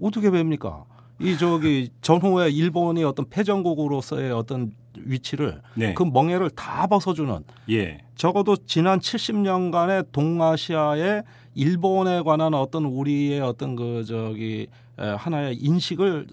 [0.00, 0.84] 어떻게 뵙니까?
[1.20, 5.94] 이 저기 전후에 일본이 어떤 패전국으로서의 어떤 위치를 네.
[5.94, 7.98] 그 멍해를 다 벗어주는 예.
[8.16, 11.22] 적어도 지난 70년간의 동아시아의
[11.54, 14.66] 일본에 관한 어떤 우리의 어떤 그 저기
[14.98, 16.26] 에, 하나의 인식을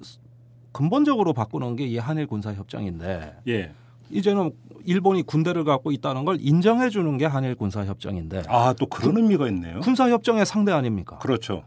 [0.71, 3.71] 근본적으로 바꾸는 게 이 한일 군사 협정인데 예.
[4.09, 4.51] 이제는
[4.85, 9.47] 일본이 군대를 갖고 있다는 걸 인정해 주는 게 한일 군사 협정인데 아, 또 그런 의미가
[9.49, 9.79] 있네요.
[9.81, 11.17] 군사 협정의 상대 아닙니까?
[11.19, 11.63] 그렇죠.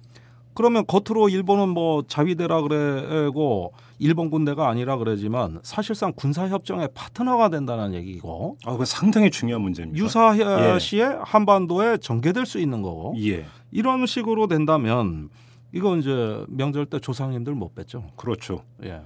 [0.54, 7.94] 그러면 겉으로 일본은 뭐 자위대라 그래고 일본 군대가 아니라 그러지만 사실상 군사 협정의 파트너가 된다는
[7.94, 10.02] 얘기고 아, 그 상당히 중요한 문제입니다.
[10.02, 13.44] 유사시에 한반도에 전개될 수 있는 거고 예.
[13.70, 15.28] 이런 식으로 된다면
[15.72, 18.04] 이건 이제 명절 때 조상님들 못 뵀죠.
[18.16, 18.62] 그렇죠.
[18.84, 19.00] 예.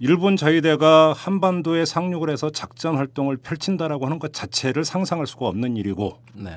[0.00, 6.18] 일본 자위대가 한반도에 상륙을 해서 작전 활동을 펼친다라고 하는 것 자체를 상상할 수가 없는 일이고
[6.34, 6.56] 네.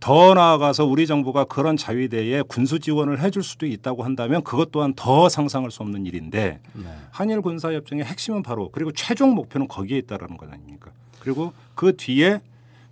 [0.00, 5.28] 더 나아가서 우리 정부가 그런 자위대에 군수 지원을 해줄 수도 있다고 한다면 그것 또한 더
[5.28, 6.84] 상상할 수 없는 일인데 네.
[7.10, 10.90] 한일 군사 협정의 핵심은 바로 그리고 최종 목표는 거기에 있다라는 것 아닙니까?
[11.20, 12.40] 그리고 그 뒤에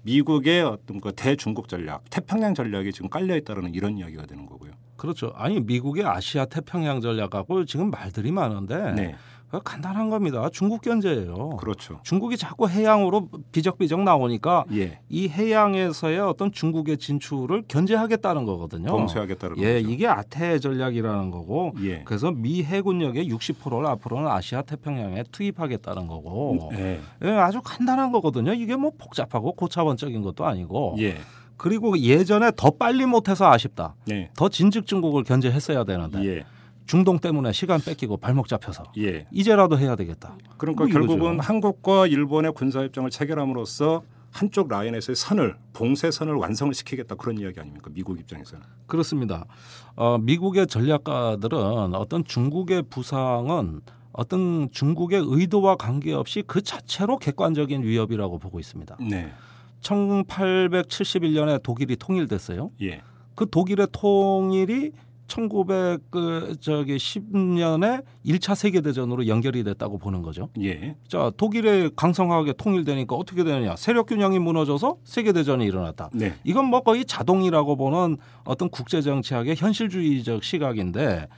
[0.03, 4.73] 미국의 어떤 그 대중국 전략, 태평양 전략이 지금 깔려 있다라는 이런 이야기가 되는 거고요.
[4.97, 5.33] 그렇죠.
[5.37, 9.17] 아니 미국의 아시아 태평양 전략하고 지금 말들이 많은데 네,
[9.62, 10.48] 간단한 겁니다.
[10.52, 11.50] 중국 견제예요.
[11.50, 12.00] 그렇죠.
[12.02, 18.90] 중국이 자꾸 해양으로 비적비적 나오니까 예, 이 해양에서의 어떤 중국의 진출을 견제하겠다는 거거든요.
[18.90, 19.90] 봉쇄하겠다는 예, 거죠.
[19.90, 21.74] 이게 아태 전략이라는 거고.
[21.83, 26.70] 예, 그래서 미 해군력의 60%를 앞으로는 아시아 태평양에 투입하겠다는 거고.
[26.74, 28.52] 예, 예, 아주 간단한 거거든요.
[28.54, 30.96] 이게 뭐 복잡하고 고차원적인 것도 아니고.
[30.98, 31.16] 예,
[31.57, 33.94] 그리고 예전에 더 빨리 못해서 아쉽다.
[34.11, 36.44] 예, 더 진즉 중국을 견제했어야 되는데 예,
[36.87, 39.27] 중동 때문에 시간 뺏기고 발목 잡혀서 예.
[39.31, 40.37] 이제라도 해야 되겠다.
[40.57, 40.87] 그러니까.
[40.87, 47.88] 결국은 한국과 일본의 군사 협정을 체결함으로써 한쪽 라인에서의 선을 봉쇄선을 완성을 시키겠다 그런 이야기 아닙니까?
[47.94, 48.64] 미국 입장에서는.
[48.87, 49.47] 그렇습니다.
[49.94, 53.81] 어, 미국의 전략가들은 어떤 중국의 부상은
[54.12, 58.97] 어떤 중국의 의도와 관계없이 그 자체로 객관적인 위협이라고 보고 있습니다.
[59.09, 59.33] 네.
[59.83, 62.70] 1871년에 독일이 통일됐어요.
[62.83, 63.03] 예.
[63.35, 64.92] 그 독일의 통일이
[65.26, 70.48] 1900 그 저기 10년에 1차 세계 대전으로 연결이 됐다고 보는 거죠.
[70.60, 70.96] 예.
[71.08, 73.76] 자, 독일에 강성하게 통일되니까 어떻게 되느냐?
[73.76, 76.10] 세력 균형이 무너져서 세계 대전이 일어났다.
[76.12, 76.34] 네.
[76.44, 81.28] 이건 뭐 거의 자동이라고 보는 어떤 국제 정치학의 현실주의적 시각인데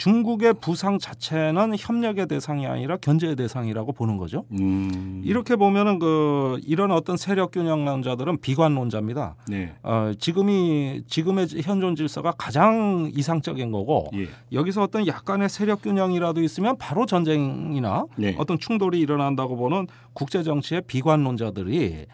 [0.00, 4.46] 중국의 부상 자체는 협력의 대상이 아니라 견제의 대상이라고 보는 거죠.
[4.58, 5.20] 음.
[5.26, 9.36] 이렇게 보면은 그 이런 어떤 세력 균형론자들은 비관론자입니다.
[9.48, 9.74] 네.
[9.82, 14.28] 어, 지금이 지금의 현존 질서가 가장 이상적인 거고 예.
[14.54, 18.34] 여기서 어떤 약간의 세력 균형이라도 있으면 바로 전쟁이나 네.
[18.38, 22.06] 어떤 충돌이 일어난다고 보는 국제 정치의 비관론자들이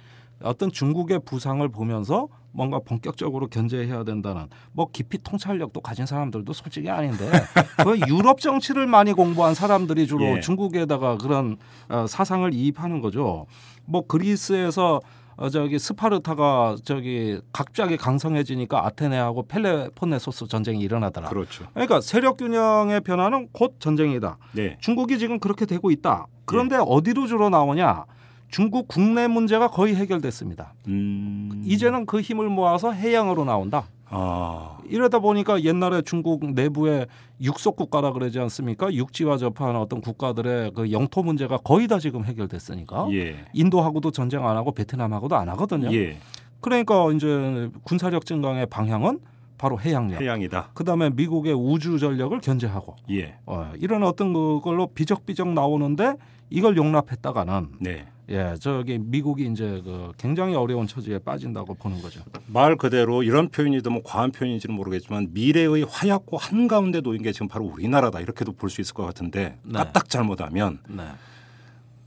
[0.43, 7.31] 어떤 중국의 부상을 보면서 뭔가 본격적으로 견제해야 된다는 뭐 깊이 통찰력도 가진 사람들도 솔직히 아닌데
[7.85, 10.41] 그 유럽 정치를 많이 공부한 사람들이 주로 예.
[10.41, 11.59] 중국에다가 그런
[11.91, 13.47] 어, 사상을 이입하는 거죠.
[13.85, 15.03] 뭐 그리스에서
[15.37, 21.29] 어, 저기 스파르타가 저기 갑자기 강성해지니까 아테네하고 펠레폰네소스 전쟁이 일어나더라.
[21.29, 21.67] 그렇죠.
[21.75, 24.39] 그러니까 세력 균형의 변화는 곧 전쟁이다.
[24.53, 24.79] 네.
[24.81, 26.27] 중국이 지금 그렇게 되고 있다.
[26.47, 28.07] 그런데 어디로 주로 나오냐?
[28.49, 30.75] 중국 국내 문제가 거의 해결됐습니다.
[30.89, 31.63] 음.
[31.65, 33.87] 이제는 그 힘을 모아서 해양으로 나온다.
[34.09, 34.79] 아.
[34.89, 37.07] 이러다 보니까 옛날에 중국 내부에
[37.41, 38.93] 육속 국가라 그러지 않습니까?
[38.93, 43.45] 육지와 접한 어떤 국가들의 그 영토 문제가 거의 다 지금 해결됐으니까 예.
[43.53, 45.93] 인도하고도 전쟁 안 하고 베트남하고도 안 하거든요.
[45.93, 46.19] 예.
[46.61, 49.19] 그러니까 이제 군사력 증강의 방향은
[49.59, 50.21] 바로 해양력.
[50.21, 50.71] 해양이다.
[50.75, 53.37] 그다음에 미국의 우주 전력을 견제하고 예.
[53.47, 56.15] 어, 이런 어떤 그걸로 비적비적 나오는데
[56.51, 58.07] 이걸 용납했다가는 네.
[58.29, 62.21] 예 저기 미국이 이제 그 굉장히 어려운 처지에 빠진다고 보는 거죠.
[62.49, 67.65] 말 그대로 이런 표현이도 뭐 과한 표현인지는 모르겠지만 미래의 화약고 한가운데 놓인 게 지금 바로
[67.67, 69.73] 우리나라다 이렇게도 볼 수 있을 것 같은데 네.
[69.79, 71.05] 까딱 잘못하면 네.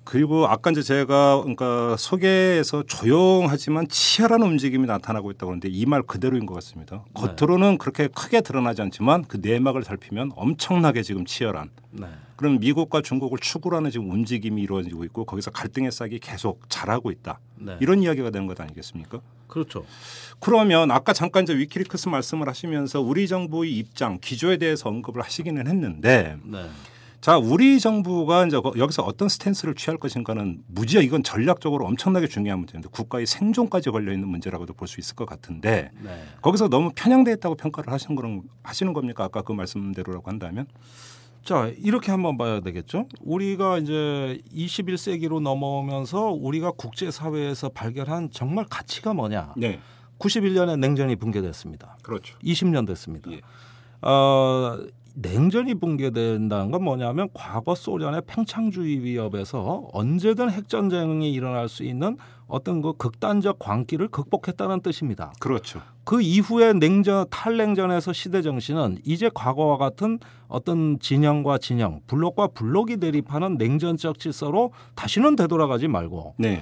[0.09, 6.47] 그리고 아까 이제 제가 그러니까 소개에서 조용하지만 치열한 움직임이 나타나고 있다고 하는데 이 말 그대로인
[6.47, 7.03] 것 같습니다.
[7.15, 7.21] 네.
[7.35, 12.07] 겉으로는 그렇게 크게 드러나지 않지만 그 내막을 살피면 엄청나게 지금 치열한 네.
[12.37, 17.39] 그럼 미국과 중국을 축으로 하는 지금 움직임이 이루어지고 있고 거기서 갈등의 싹이 계속 자라고 있다.
[17.57, 17.77] 네.
[17.79, 19.19] 이런 이야기가 되는 것 아니겠습니까?
[19.47, 19.85] 그렇죠.
[20.39, 26.37] 그러면 아까 잠깐 이제 위키리크스 말씀을 하시면서 우리 정부의 입장, 기조에 대해서 언급을 하시기는 했는데
[26.43, 26.65] 네.
[27.21, 32.59] 자, 우리 정부가 이제 거- 여기서 어떤 스탠스를 취할 것인가는 무지하 이건 전략적으로 엄청나게 중요한
[32.59, 36.23] 문제인데 국가의 생존까지 걸려 있는 문제라고도 볼 수 있을 것 같은데 네.
[36.41, 39.25] 거기서 너무 편향돼 있다고 평가를 하시는 거는 하시는 겁니까?
[39.25, 40.65] 아까 그 말씀대로라고 한다면?
[41.43, 43.07] 자 이렇게 한번 봐야 되겠죠.
[43.21, 49.53] 우리가 이제 21세기로 넘어오면서 우리가 국제 사회에서 발견한 정말 가치가 뭐냐?
[49.57, 49.79] 네.
[50.19, 51.97] 91년에 냉전이 붕괴됐습니다.
[52.01, 52.37] 그렇죠.
[52.39, 53.29] 20년 됐습니다.
[53.31, 53.41] 예.
[54.01, 54.79] 어,
[55.15, 62.17] 냉전이 붕괴된다는 건 뭐냐면 과거 소련의 팽창주의 위협에서 언제든 핵전쟁이 일어날 수 있는
[62.47, 65.31] 어떤 그 극단적 광기를 극복했다는 뜻입니다.
[65.39, 65.81] 그렇죠.
[66.03, 73.57] 그 이후에 냉전 탈냉전에서 시대 정신은 이제 과거와 같은 어떤 진영과 진영, 블록과 블록이 대립하는
[73.57, 76.61] 냉전적 질서로 다시는 되돌아가지 말고 네.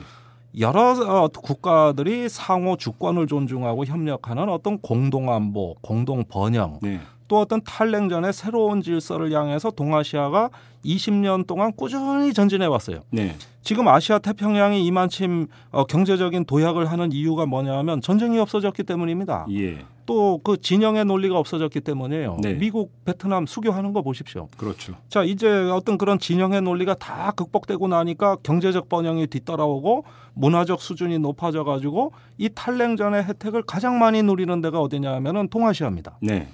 [0.60, 7.00] 여러 어, 국가들이 상호 주권을 존중하고 협력하는 어떤 공동 안보, 공동 번영, 네.
[7.28, 10.50] 또 어떤 탈냉전의 새로운 질서를 향해서 동아시아가
[10.86, 13.02] 20년 동안 꾸준히 전진해 왔어요.
[13.10, 13.36] 네.
[13.62, 19.46] 지금 아시아 태평양이 이만침 어, 경제적인 도약을 하는 이유가 뭐냐면 전쟁이 없어졌기 때문입니다.
[19.52, 19.80] 예.
[20.06, 22.38] 또그 진영의 논리가 없어졌기 때문이에요.
[22.42, 22.54] 네.
[22.54, 24.48] 미국, 베트남 수교하는 거 보십시오.
[24.56, 24.96] 그렇죠.
[25.10, 31.66] 자, 이제 어떤 그런 진영의 논리가 다 극복되고 나니까 경제적 번영이 뒤따라오고 문화적 수준이 높아져
[31.66, 36.20] 가지고 이 탈냉전의 혜택을 가장 많이 누리는 데가 어디냐 하면은 동아시아입니다.
[36.22, 36.48] 네.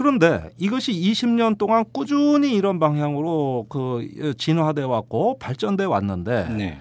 [0.00, 6.78] 그런데 이것이 20년 동안 꾸준히 이런 방향으로 그 진화돼 왔고 발전돼 왔는데 네.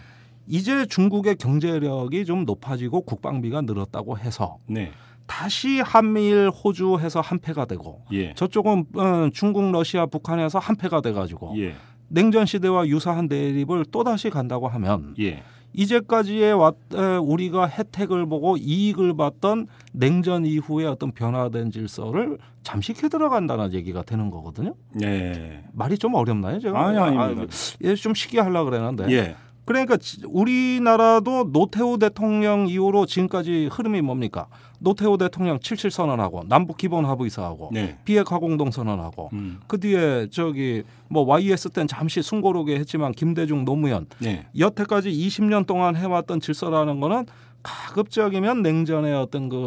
[0.47, 4.93] 이제 중국의 경제력이 좀 높아지고 국방비가 늘었다고 해서 네.
[5.27, 8.33] 다시 한미일 호주 해서 한패가 되고 예.
[8.35, 11.75] 저쪽은 어, 중국 러시아 북한에서 한패가 돼 가지고 예.
[12.07, 15.43] 냉전 시대와 유사한 대립을 또 다시 간다고 하면 예.
[15.83, 23.73] 이제까지의 왔, 에, 우리가 혜택을 보고 이익을 봤던 냉전 이후의 어떤 변화된 질서를 잠식해 들어간다는
[23.73, 24.75] 얘기가 되는 거거든요.
[24.93, 25.63] 네.
[25.73, 26.87] 말이 좀 어렵나요, 제가?
[26.87, 27.53] 아니, 아닙니다.
[27.83, 29.05] 예, 좀 쉽게 하려고 그랬는데.
[29.11, 29.35] 예.
[29.65, 34.47] 그러니까 지- 우리나라도 노태우 대통령 이후로 지금까지 흐름이 뭡니까?
[34.79, 37.97] 노태우 대통령 77 선언하고 남북 기본 합의서하고 네.
[38.05, 39.59] 비핵화 공동 선언하고 음.
[39.67, 44.47] 그 뒤에 저기 뭐 YS 땐 잠시 숨고르게 했지만 김대중 노무현 네.
[44.57, 47.25] 여태까지 20년 동안 해왔던 질서라는 거는
[47.61, 49.57] 가급적이면 냉전의 어떤 그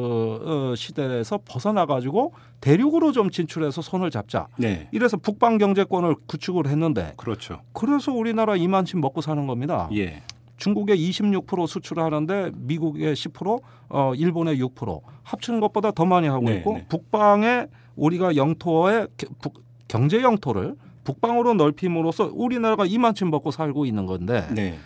[0.72, 4.46] 어, 시대에서 벗어나 가지고 대륙으로 좀 진출해서 손을 잡자.
[4.56, 4.88] 네.
[4.92, 7.60] 이래서 북방 경제권을 구축을 했는데 그렇죠.
[7.72, 9.88] 그래서 우리나라 이만큼 먹고 사는 겁니다.
[9.94, 10.22] 예.
[10.62, 16.74] 중국에 26% 수출하는데 미국에 10%, 어 일본에 6% 합치는 것보다 더 많이 하고 네, 있고
[16.74, 16.86] 네.
[16.88, 19.08] 북방에 우리가 영토의
[19.40, 24.78] 북- 경제 영토를 북방으로 넓힘으로써 우리나라가 이만큼 먹고 살고 있는 건데 네.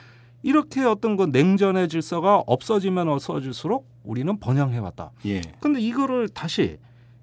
[0.43, 5.11] 이렇게 어떤 그 냉전의 질서가 없어지면 없어질수록 우리는 번영해 왔다.
[5.27, 5.43] 예.
[5.61, 6.79] 근데 이거를 다시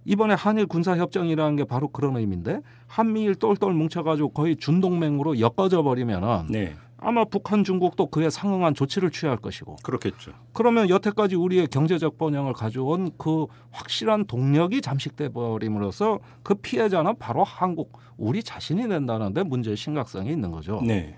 [0.06, 6.48] 이번에 한일 군사 협정이라는 게 바로 그런 의미인데 한미일 똘똘 뭉쳐가지고 거의 준동맹으로 엮어져 버리면은
[6.50, 6.76] 네.
[7.04, 10.32] 아마 북한 중국도 그에 상응한 조치를 취할 것이고 그렇겠죠.
[10.54, 17.98] 그러면 여태까지 우리의 경제적 번영을 가져온 그 확실한 동력이 잠식돼 버림으로써 그 피해자는 바로 한국
[18.18, 20.82] 우리 자신이 된다는데 문제의 심각성이 있는 거죠.
[20.86, 21.16] 네.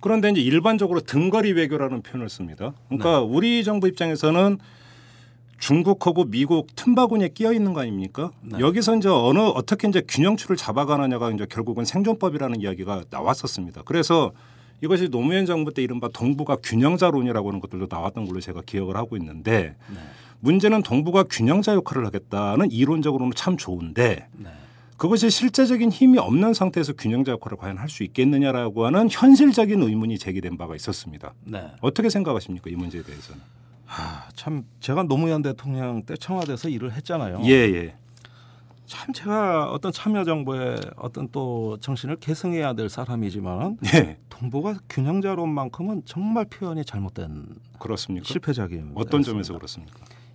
[0.00, 2.74] 그런데 이제 일반적으로 등거리 외교라는 표현을 씁니다.
[2.88, 4.58] 그러니까 우리 정부 입장에서는
[5.58, 8.30] 중국하고 미국 틈바구니에 끼어 있는 거 아닙니까?
[8.58, 13.82] 여기서 이제 어느 어떻게 이제 균형추를 잡아가느냐가 이제 결국은 생존법이라는 이야기가 나왔었습니다.
[13.84, 14.32] 그래서
[14.82, 19.76] 이것이 노무현 정부 때 이른바 동북아 균형자론이라고 하는 것들도 나왔던 걸로 제가 기억을 하고 있는데
[20.40, 24.26] 문제는 동북아 균형자 역할을 하겠다는 이론적으로는 참 좋은데
[24.96, 30.56] 그것이 실제적인 힘이 없는 상태에서 균형자 역할을 과연 할 수 있겠느냐라고 하는 현실적인 의문이 제기된
[30.58, 31.32] 바가 있었습니다.
[31.44, 31.66] 네.
[31.80, 33.40] 어떻게 생각하십니까 이 문제에 대해서는?
[33.86, 37.40] 아, 참 제가 노무현 대통령 때 청와대에서 일을 했잖아요.
[37.44, 37.94] 예 예.
[38.90, 44.18] 참 제가 어떤 참여정부의 어떤 또 정신을 계승해야 될 사람이지만 예.
[44.28, 47.46] 동북아 균형자론만큼은 정말 표현이 잘못된
[47.78, 48.26] 그렇습니까?
[48.26, 48.90] 실패작이에요.
[48.96, 49.94] 어떤 점에서 그렇습니까?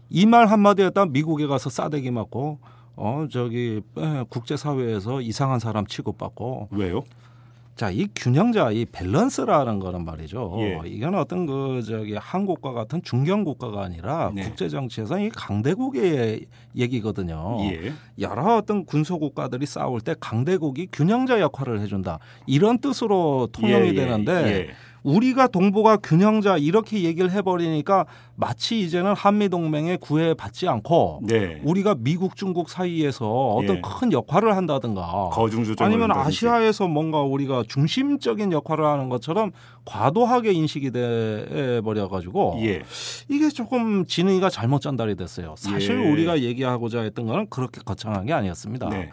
[0.09, 2.59] 이 말 한마디 했다 미국에 가서 싸대기 맞고
[2.95, 7.03] 어 저기 에, 국제사회에서 이상한 사람 취급받고 왜요?
[7.75, 10.53] 자 이 균형자 이 밸런스라는 거는 말이죠.
[10.59, 10.81] 예.
[10.85, 14.43] 이건 어떤 그 저기 한국과 같은 중견 국가가 아니라 네.
[14.43, 16.45] 국제 정치에서 이 강대국의
[16.75, 17.57] 얘기거든요.
[17.63, 17.91] 예.
[18.19, 23.93] 여러 어떤 군소 국가들이 싸울 때 강대국이 균형자 역할을 해준다 이런 뜻으로 통용이 예, 예,
[23.93, 24.67] 되는데 예.
[25.09, 31.61] 우리가 동북아 균형자 이렇게 얘기를 해버리니까 마치 이제는 한미 동맹에 구애받지 않고 네.
[31.63, 33.81] 우리가 미국 중국 사이에서 어떤 예.
[33.81, 35.29] 큰 역할을 한다든가
[35.85, 39.51] 아니면 아시아에서 뭔가 우리가 중심적인 역할을 하는 것처럼
[39.85, 42.81] 과도하게 인식이 돼 버려 가지고 예.
[43.29, 45.53] 이게 조금 진의가 잘못 전달이 됐어요.
[45.55, 46.11] 사실 예.
[46.11, 48.89] 우리가 얘기하고자 했던 거는 그렇게 거창한 게 아니었습니다.
[48.89, 49.11] 네.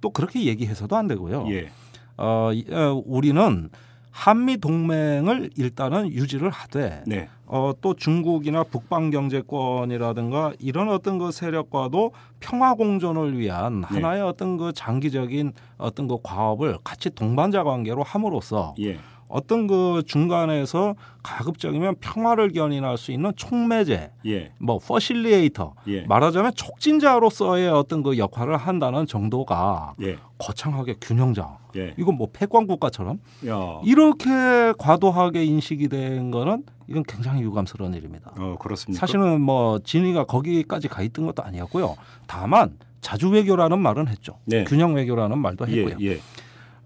[0.00, 1.46] 또 그렇게 얘기해서도 안 되고요.
[1.50, 1.68] 예.
[2.16, 3.68] 어, 이- 어, 우리는
[4.12, 7.28] 한미 동맹을 일단은 유지를 하되 네.
[7.46, 13.86] 어, 또 중국이나 북방 경제권이라든가 이런 어떤 그 세력과도 평화 공존을 위한 네.
[13.88, 18.98] 하나의 어떤 그 장기적인 어떤 그 과업을 같이 동반자 관계로 함으로써 예.
[19.32, 24.52] 어떤 그 중간에서 가급적이면 평화를 견인할 수 있는 촉매제, 예.
[24.58, 26.02] 뭐 퍼실리에이터, 예.
[26.02, 30.18] 말하자면 촉진자로서의 어떤 그 역할을 한다는 정도가 예.
[30.36, 31.58] 거창하게 균형자.
[31.76, 31.94] 예.
[31.98, 33.80] 이건 뭐 패권 국가처럼 야.
[33.84, 38.32] 이렇게 과도하게 인식이 된 거는 이건 굉장히 유감스러운 일입니다.
[38.36, 39.00] 어, 그렇습니까?
[39.00, 41.96] 사실은 뭐 진위가 거기까지 가 있던 것도 아니었고요.
[42.26, 44.34] 다만 자주 외교라는 말은 했죠.
[44.44, 44.64] 네.
[44.64, 45.86] 균형 외교라는 말도 예.
[45.86, 45.96] 했고요.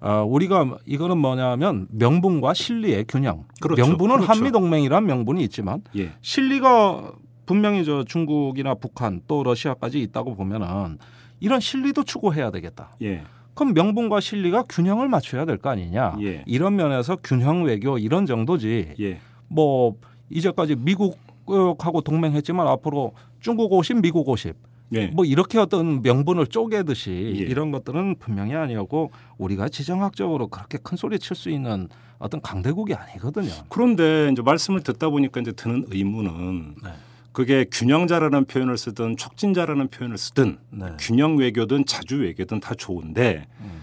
[0.03, 0.09] 예.
[0.09, 3.44] 아, 우리가 이거는 뭐냐면 명분과 실리의 균형.
[3.61, 3.82] 그렇죠.
[3.86, 4.32] 명분은 그렇죠.
[4.32, 6.12] 한미 동맹이란 명분이 있지만 예.
[6.20, 7.12] 실리가
[7.47, 10.99] 분명히 저 중국이나 북한 또 러시아까지 있다고 보면은
[11.40, 12.90] 이런 실리도 추구해야 되겠다.
[13.03, 13.22] 예.
[13.55, 16.18] 그럼 명분과 실리가 균형을 맞춰야 될 거 아니냐.
[16.20, 16.42] 예.
[16.47, 18.94] 이런 면에서 균형 외교 이런 정도지.
[19.01, 19.18] 예.
[19.49, 19.94] 뭐
[20.28, 24.55] 이제까지 미국하고 동맹했지만 앞으로 중국 50, 미국 50.
[24.93, 25.09] 예.
[25.09, 27.41] 뭐 이렇게 어떤 명분을 쪼개듯이 예.
[27.41, 33.51] 이런 것들은 분명히 아니었고 우리가 지정학적으로 그렇게 큰 소리 칠 수 있는 어떤 강대국이 아니거든요.
[33.68, 36.91] 그런데 이제 말씀을 듣다 보니까 이제 드는 의문은 네.
[37.32, 40.87] 그게 균형자라는 표현을 쓰든 촉진자라는 표현을 쓰든 네.
[40.99, 43.82] 균형 외교든 자주 외교든 다 좋은데 음.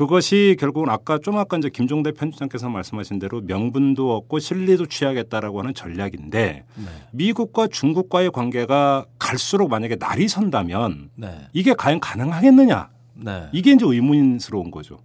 [0.00, 5.74] 그것이 결국은 아까 좀 아까 이제 김종대 편집장께서 말씀하신 대로 명분도 없고 실리도 취하겠다라고 하는
[5.74, 6.84] 전략인데 네.
[7.10, 11.46] 미국과 중국과의 관계가 갈수록 만약에 날이 선다면 네.
[11.52, 13.48] 이게 과연 가능하겠느냐 네.
[13.52, 15.00] 이게 이제 의문스러운 거죠.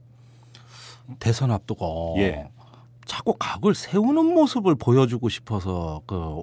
[1.20, 2.48] 대선 앞두고 예.
[3.04, 6.42] 자꾸 각을 세우는 모습을 보여주고 싶어서 그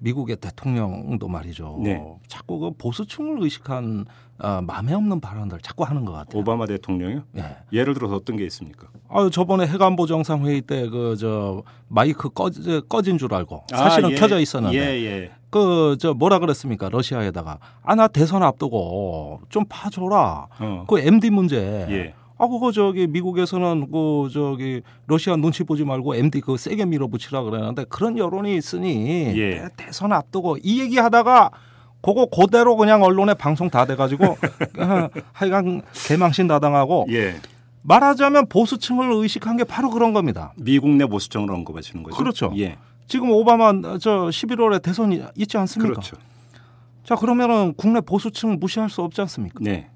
[0.00, 1.78] 미국의 대통령도 말이죠.
[1.84, 2.04] 네.
[2.26, 4.06] 자꾸 그 보수층을 의식한
[4.42, 6.40] 어, 마음에 없는 발언들 자꾸 하는 것 같아요.
[6.40, 7.22] 오바마 대통령이요?
[7.38, 7.44] 예.
[7.72, 8.88] 예를 들어서 어떤 게 있습니까?
[9.08, 14.14] 아유 저번에 해관보 정상회의 때 그 저 마이크 꺼지, 꺼진 줄 알고 사실은 아, 예.
[14.16, 15.30] 켜져 있었는데 예, 예.
[15.50, 20.84] 그저 뭐라 그랬습니까 러시아에다가 아 나 대선 앞두고 좀 봐줘라 어.
[20.88, 21.58] 그 MD 문제
[21.90, 22.14] 예.
[22.38, 27.84] 아 그거 저기 미국에서는 그 저기 러시아 눈치 보지 말고 MD 그 세게 밀어붙이라 그러는데
[27.88, 29.50] 그런 여론이 있으니 예.
[29.50, 31.50] 대- 대선 앞두고 이 얘기하다가
[32.02, 34.36] 그거 그대로 그냥 언론에 방송 다 돼가지고
[35.32, 37.36] 하여간 개망신 다 당하고 예.
[37.82, 40.52] 말하자면 보수층을 의식한 게 바로 그런 겁니다.
[40.56, 42.16] 미국 내 보수정을 언급하시는 거죠.
[42.16, 42.52] 그렇죠.
[42.58, 42.76] 예.
[43.06, 45.92] 지금 오바마 저 11월에 대선이 있지 않습니까?
[45.92, 46.16] 그렇죠.
[47.04, 49.58] 자 그러면은 국내 보수층 무시할 수 없지 않습니까?
[49.60, 49.88] 네.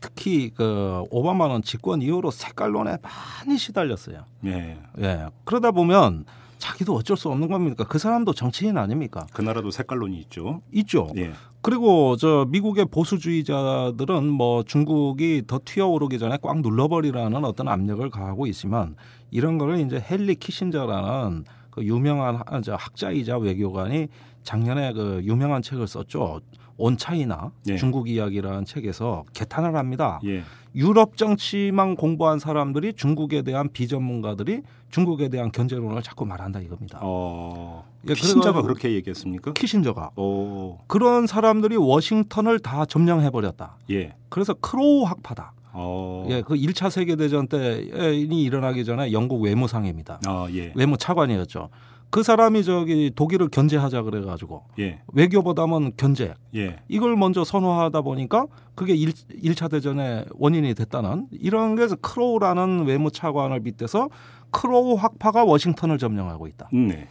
[0.00, 4.24] 특히 그 오바마는 집권 이후로 색깔론에 많이 시달렸어요.
[4.46, 4.78] 예.
[4.98, 5.26] 예.
[5.44, 6.24] 그러다 보면
[6.60, 7.84] 자기도 어쩔 수 없는 겁니까?
[7.88, 9.26] 그 사람도 정치인 아닙니까?
[9.32, 10.62] 그 나라도 색깔론이 있죠.
[10.72, 11.08] 있죠.
[11.16, 11.32] 예.
[11.62, 18.94] 그리고 저 미국의 보수주의자들은 뭐 중국이 더 튀어오르기 전에 꽉 눌러버리라는 어떤 압력을 가하고 있지만
[19.30, 24.08] 이런 거를 이제 헨리 키신저라는 그 유명한 학자이자 외교관이
[24.42, 26.40] 작년에 그 유명한 책을 썼죠.
[26.80, 27.76] 온 차이나 예.
[27.76, 30.18] 중국 이야기라는 책에서 개탄을 합니다.
[30.24, 30.42] 예.
[30.74, 37.00] 유럽 정치만 공부한 사람들이 중국에 대한 비전문가들이 중국에 대한 견제론을 자꾸 말한다 이겁니다.
[37.02, 37.84] 어.
[38.08, 39.52] 예, 키신저가 그렇게 얘기했습니까?
[39.52, 40.78] 키신저가 오.
[40.86, 43.76] 그런 사람들이 워싱턴을 다 점령해 버렸다.
[43.90, 44.14] 예.
[44.28, 45.52] 그래서 크로우 학파다.
[45.72, 46.26] 어.
[46.30, 50.20] 예, 그 1차 세계 대전 때이 일어나기 전에 영국 외무상입니다.
[50.26, 50.72] 아, 예.
[50.74, 51.68] 외무 차관이었죠.
[52.10, 55.00] 그 사람이 저기 독일을 견제하자 그래 가지고 예.
[55.12, 56.80] 외교보다는 견제 예.
[56.88, 63.60] 이걸 먼저 선호하다 보니까 그게 일 1차 대전의 원인이 됐다는 이런 게서 크로우라는 외무 차관을
[63.60, 64.08] 빗대서
[64.50, 66.68] 크로우 학파가 워싱턴을 점령하고 있다.
[66.72, 67.08] 네.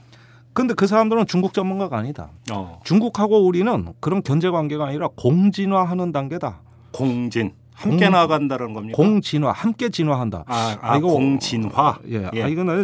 [0.51, 2.31] 근데 그 사람들은 중국 전문가가 아니다.
[2.51, 2.81] 어.
[2.83, 6.61] 중국하고 우리는 그런 견제 관계가 아니라 공진화하는 단계다.
[6.91, 7.53] 공진.
[7.79, 8.95] 함께 공- 나간다는 겁니까?
[8.95, 10.43] 공진화, 함께 진화한다.
[10.47, 11.99] 아, 아, 아 이거- 공진화.
[12.09, 12.43] 예, 예.
[12.43, 12.83] 아 이거 나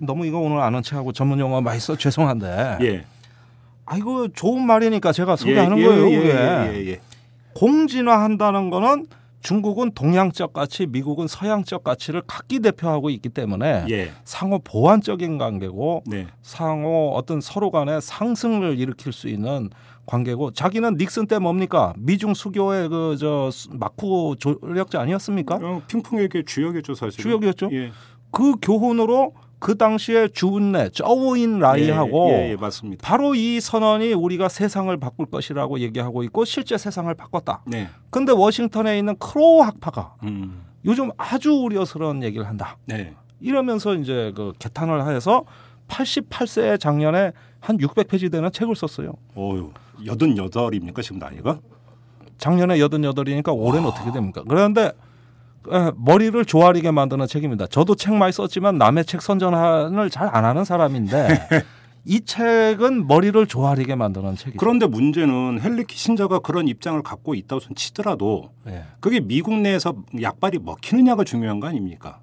[0.00, 2.78] 너무 이거 오늘 아는 체하고 전문 용어 써 죄송한데.
[2.82, 3.04] 예.
[3.84, 6.10] 아 이거 좋은 말이니까 제가 소개하는 예, 거예요.
[6.10, 6.28] 예, 그게.
[6.30, 7.00] 예, 예, 예.
[7.54, 9.06] 공진화한다는 거는
[9.42, 14.10] 중국은 동양적 가치, 미국은 서양적 가치를 각기 대표하고 있기 때문에 예.
[14.24, 16.26] 상호 보완적인 관계고 네.
[16.42, 19.70] 상호 어떤 서로 간의 상승을 일으킬 수 있는
[20.06, 25.56] 관계고 자기는 닉슨 때 뭡니까 미중 수교의 그 저 막후 조력자 아니었습니까?
[25.56, 27.20] 어, 핑퐁외교 주역이었죠, 사실.
[27.22, 27.70] 주역이었죠.
[27.72, 27.90] 예.
[28.30, 33.06] 그 교훈으로 그 당시에 주은래 저우언라이하고 예, 예, 예, 맞습니다.
[33.06, 37.62] 바로 이 선언이 우리가 세상을 바꿀 것이라고 얘기하고 있고 실제 세상을 바꿨다.
[37.66, 37.88] 네.
[38.10, 40.62] 근데 워싱턴에 있는 크로우 학파가 음.
[40.84, 42.76] 요즘 아주 우려스러운 얘기를 한다.
[42.84, 43.14] 네.
[43.40, 45.44] 이러면서 이제 그 개탄을 해서
[45.88, 49.12] 88세에 작년에 한 600페이지 되는 책을 썼어요.
[49.36, 49.70] 어유.
[50.04, 51.58] 여든 여덟입니까 지금 나이가?
[52.38, 54.42] 작년에 88이니까 올해는 어떻게 됩니까?
[54.46, 54.92] 그런데
[55.72, 57.66] 에, 머리를 조아리게 만드는 책입니다.
[57.66, 61.28] 저도 책 많이 썼지만 남의 책 선전을 잘 안 하는 사람인데
[62.04, 64.58] 이 책은 머리를 조아리게 만드는 책이죠.
[64.58, 68.84] 그런데 문제는 헨리 키신저가 그런 입장을 갖고 있다고 손 치더라도 예.
[69.00, 72.20] 그게 미국 내에서 약발이 먹히느냐가 중요한 거 아닙니까?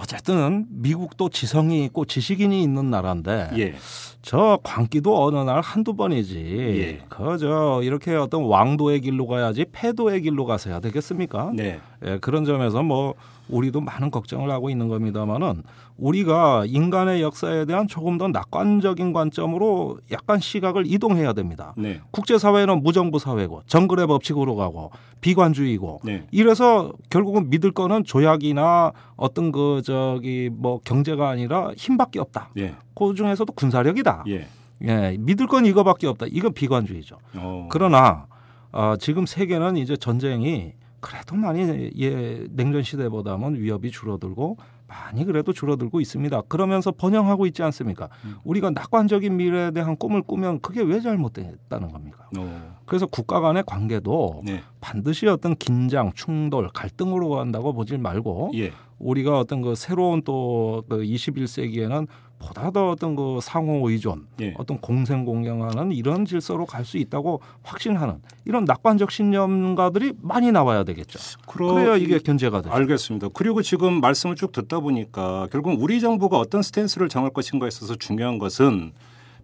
[0.00, 3.74] 어쨌든 미국도 지성이 있고 지식인이 있는 나라인데 예.
[4.22, 6.36] 저 광기도 어느 날 한두 번이지.
[6.38, 7.04] 예.
[7.08, 11.50] 그저 이렇게 어떤 왕도의 길로 가야지 패도의 길로 가서야 되겠습니까?
[11.52, 11.80] 네.
[12.04, 13.14] 예, 그런 점에서 뭐
[13.48, 15.62] 우리도 많은 걱정을 하고 있는 겁니다만은
[15.96, 21.74] 우리가 인간의 역사에 대한 조금 더 낙관적인 관점으로 약간 시각을 이동해야 됩니다.
[21.76, 22.00] 네.
[22.10, 24.90] 국제사회는 무정부 사회고 정글의 법칙으로 가고
[25.20, 26.26] 비관주의고 네.
[26.30, 32.50] 이래서 결국은 믿을 거는 조약이나 어떤 그 저기 뭐 경제가 아니라 힘밖에 없다.
[32.58, 32.74] 예.
[32.94, 34.24] 그 중에서도 군사력이다.
[34.28, 34.46] 예.
[34.82, 36.26] 예, 믿을 건 이거밖에 없다.
[36.30, 37.18] 이건 비관주의죠.
[37.34, 37.68] 어.
[37.70, 38.26] 그러나
[38.70, 46.00] 어, 지금 세계는 이제 전쟁이 그래도 많이 예, 냉전 시대보다는 위협이 줄어들고 많이 그래도 줄어들고
[46.00, 46.42] 있습니다.
[46.48, 48.08] 그러면서 번영하고 있지 않습니까?
[48.42, 52.26] 우리가 낙관적인 미래에 대한 꿈을 꾸면 그게 왜 잘못됐다는 겁니까?
[52.38, 52.78] 어.
[52.86, 54.62] 그래서 국가 간의 관계도 네.
[54.80, 58.72] 반드시 어떤 긴장, 충돌, 갈등으로 간다고 보지 말고 예.
[58.98, 62.06] 우리가 어떤 그 새로운 또 그 21세기에는
[62.38, 64.54] 보다 더 어떤 그 상호 의존, 예.
[64.58, 71.18] 어떤 공생 공경하는 이런 질서로 갈 수 있다고 확신하는 이런 낙관적 신념가들이 많이 나와야 되겠죠.
[71.46, 72.74] 그러- 그래야 이게 견제가 되죠.
[72.74, 73.28] 알겠습니다.
[73.34, 78.38] 그리고 지금 말씀을 쭉 듣다 보니까 결국 우리 정부가 어떤 스탠스를 정할 것인가에 있어서 중요한
[78.38, 78.92] 것은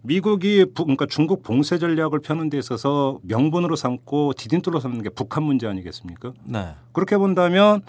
[0.01, 5.43] 미국이 부- 그러니까 중국 봉쇄 전략을 펴는 데 있어서 명분으로 삼고 디딤돌로 삼는 게 북한
[5.43, 6.31] 문제 아니겠습니까?
[6.45, 6.69] 네.
[6.93, 7.81] 그렇게 본다면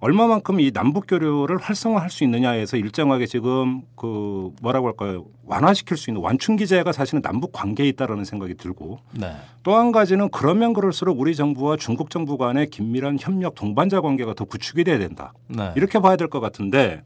[0.00, 6.22] 얼마만큼 이 남북 교류를 활성화할 수 있느냐에서 일정하게 지금 그 뭐라고 할까요 완화시킬 수 있는
[6.22, 9.32] 완충 기제가 사실은 남북 관계에 있다라는 생각이 들고 네.
[9.64, 14.84] 또한 가지는 그러면 그럴수록 우리 정부와 중국 정부 간의 긴밀한 협력 동반자 관계가 더 구축이
[14.84, 15.72] 돼야 된다 네.
[15.74, 17.02] 이렇게 봐야 될 것 같은데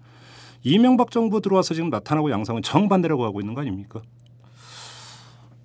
[0.62, 4.00] 이명박 정부 들어와서 지금 나타나고 양상은 정반대라고 하고 있는 거 아닙니까?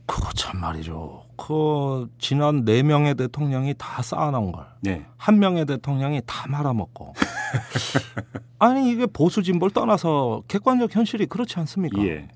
[0.06, 1.24] 그거 참 말이죠.
[1.38, 4.66] 그 지난 네 명의 대통령이 다 쌓아놓은 걸.
[4.82, 5.06] 네.
[5.18, 7.14] 한 명의 대통령이 다 말아먹고.
[8.60, 12.02] 아니 이게 보수 진보를 떠나서 객관적 현실이 그렇지 않습니까?
[12.04, 12.28] 예.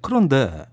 [0.00, 0.66] 그런데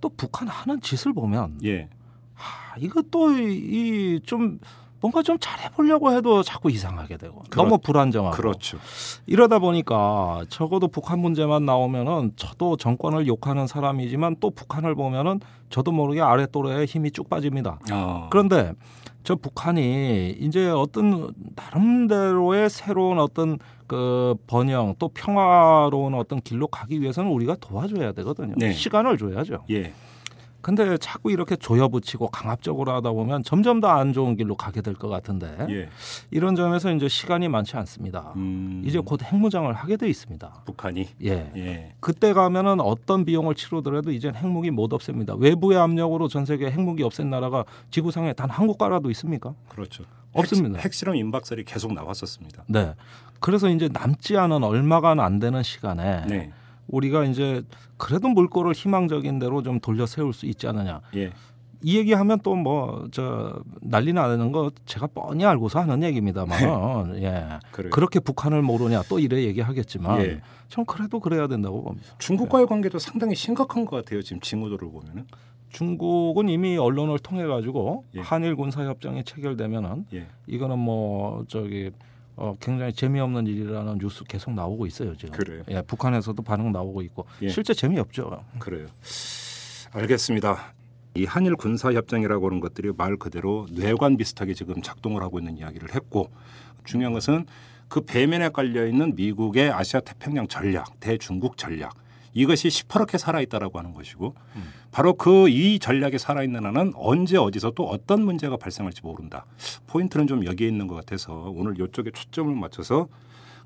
[0.00, 1.88] 또 북한 하는 짓을 보면 예.
[2.34, 4.58] 아, 이거 또이좀
[5.00, 8.78] 뭔가 좀 잘해보려고 해도 자꾸 이상하게 되고 너무 불안정하고 그렇죠.
[9.26, 15.40] 이러다 보니까 적어도 북한 문제만 나오면은 저도 정권을 욕하는 사람이지만 또 북한을 보면은
[15.70, 17.78] 저도 모르게 아래 또래에 힘이 쭉 빠집니다.
[17.92, 18.28] 어.
[18.30, 18.72] 그런데
[19.22, 27.30] 저 북한이 이제 어떤 나름대로의 새로운 어떤 그 번영 또 평화로운 어떤 길로 가기 위해서는
[27.30, 28.54] 우리가 도와줘야 되거든요.
[28.56, 28.72] 네.
[28.72, 29.64] 시간을 줘야죠.
[29.70, 29.92] 예.
[30.62, 35.08] 근데 자꾸 이렇게 조여붙이고 강압적으로 하다 보면 점점 더 안 좋은 길로 가게 될 것
[35.08, 35.88] 같은데 예.
[36.30, 38.32] 이런 점에서 이제 시간이 많지 않습니다.
[38.36, 38.82] 음.
[38.84, 40.62] 이제 곧 핵무장을 하게 돼 있습니다.
[40.66, 41.50] 북한이 예.
[41.56, 41.94] 예.
[42.00, 45.34] 그때 가면은 어떤 비용을 치르더라도 이젠 핵무기 못 없앱니다.
[45.36, 49.54] 외부의 압력으로 전 세계 핵무기 없앤 나라가 지구상에 단 한 국가라도 있습니까?
[49.68, 50.04] 그렇죠.
[50.32, 50.78] 없습니다.
[50.78, 52.64] 핵, 핵실험 임박설이 계속 나왔었습니다.
[52.68, 52.94] 네.
[53.40, 56.52] 그래서 이제 남지 않은 얼마가 안 되는 시간에 네.
[56.90, 57.62] 우리가 이제
[57.96, 61.00] 그래도 물꼬를 희망적인 대로 좀 돌려 세울 수 있지 않느냐.
[61.16, 61.32] 예.
[61.82, 67.58] 이 얘기하면 또 뭐 저 난리 나는 거 제가 뻔히 알고서 하는 얘기입니다만 예 네.
[67.72, 67.90] 그래요.
[67.90, 70.40] 그렇게 북한을 모르냐 또 이래 얘기하겠지만 예.
[70.68, 72.08] 전 그래도 그래야 된다고 봅니다.
[72.18, 74.20] 중국과의 관계도 상당히 심각한 것 같아요.
[74.22, 75.24] 지금 징후도를 보면은.
[75.70, 78.20] 중국은 이미 언론을 통해 가지고 예.
[78.20, 80.26] 한일 군사 협정이 체결되면은 예.
[80.48, 81.90] 이거는 뭐 저기
[82.40, 85.36] 어 굉장히 재미없는 일이라는 뉴스 계속 나오고 있어요 지금.
[85.36, 85.62] 그래요.
[85.68, 87.50] 예, 북한에서도 반응 나오고 있고 예.
[87.50, 88.42] 실제 재미없죠.
[88.58, 88.86] 그래요.
[89.92, 90.72] 알겠습니다.
[91.16, 95.94] 이 한일 군사 협정이라고 하는 것들이 말 그대로 뇌관 비슷하게 지금 작동을 하고 있는 이야기를
[95.94, 96.30] 했고
[96.84, 97.44] 중요한 것은
[97.88, 101.92] 그 배면에 깔려 있는 미국의 아시아 태평양 전략, 대중국 전략
[102.32, 104.34] 이것이 시퍼렇게 살아 있다라고 하는 것이고
[104.92, 109.46] 바로 그 이 전략이 살아 있는 한은 언제 어디서 또 어떤 문제가 발생할지 모른다.
[109.88, 113.08] 포인트는 좀 여기에 있는 것 같아서 오늘 이쪽에 초점을 맞춰서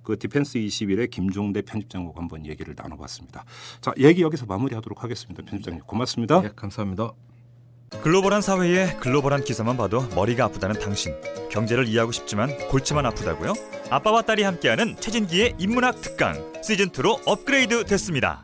[0.03, 3.45] 그 디펜스 21의 김종대 편집장과 한번 얘기를 나눠봤습니다.
[3.81, 5.43] 자 얘기 여기서 마무리하도록 하겠습니다.
[5.45, 6.43] 편집장님 고맙습니다.
[6.45, 7.11] 예, 감사합니다.
[8.03, 11.15] 글로벌한 사회에 글로벌한 기사만 봐도 머리가 아프다는 당신
[11.51, 13.53] 경제를 이해하고 싶지만 골치만 아프다고요?
[13.91, 18.44] 아빠와 딸이 함께하는 최진기의 인문학 특강 시즌 2로 업그레이드 됐습니다.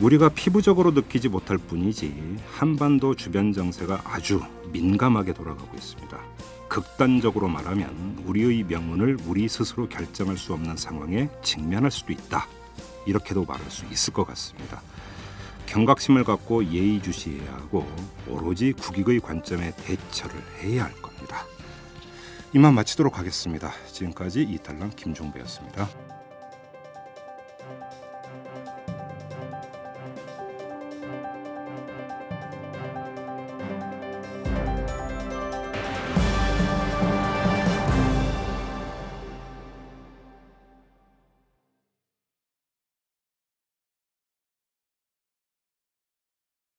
[0.00, 4.40] 우리가 피부적으로 느끼지 못할 뿐이지 한반도 주변 정세가 아주
[4.72, 6.18] 민감하게 돌아가고 있습니다.
[6.68, 12.46] 극단적으로 말하면 우리의 명운을 우리 스스로 결정할 수 없는 상황에 직면할 수도 있다.
[13.06, 14.82] 이렇게도 말할 수 있을 것 같습니다.
[15.66, 17.86] 경각심을 갖고 예의주시해야 하고
[18.28, 21.44] 오로지 국익의 관점에 대처를 해야 할 겁니다.
[22.54, 23.72] 이만 마치도록 하겠습니다.
[23.92, 26.07] 지금까지 이탈남 김종배였습니다.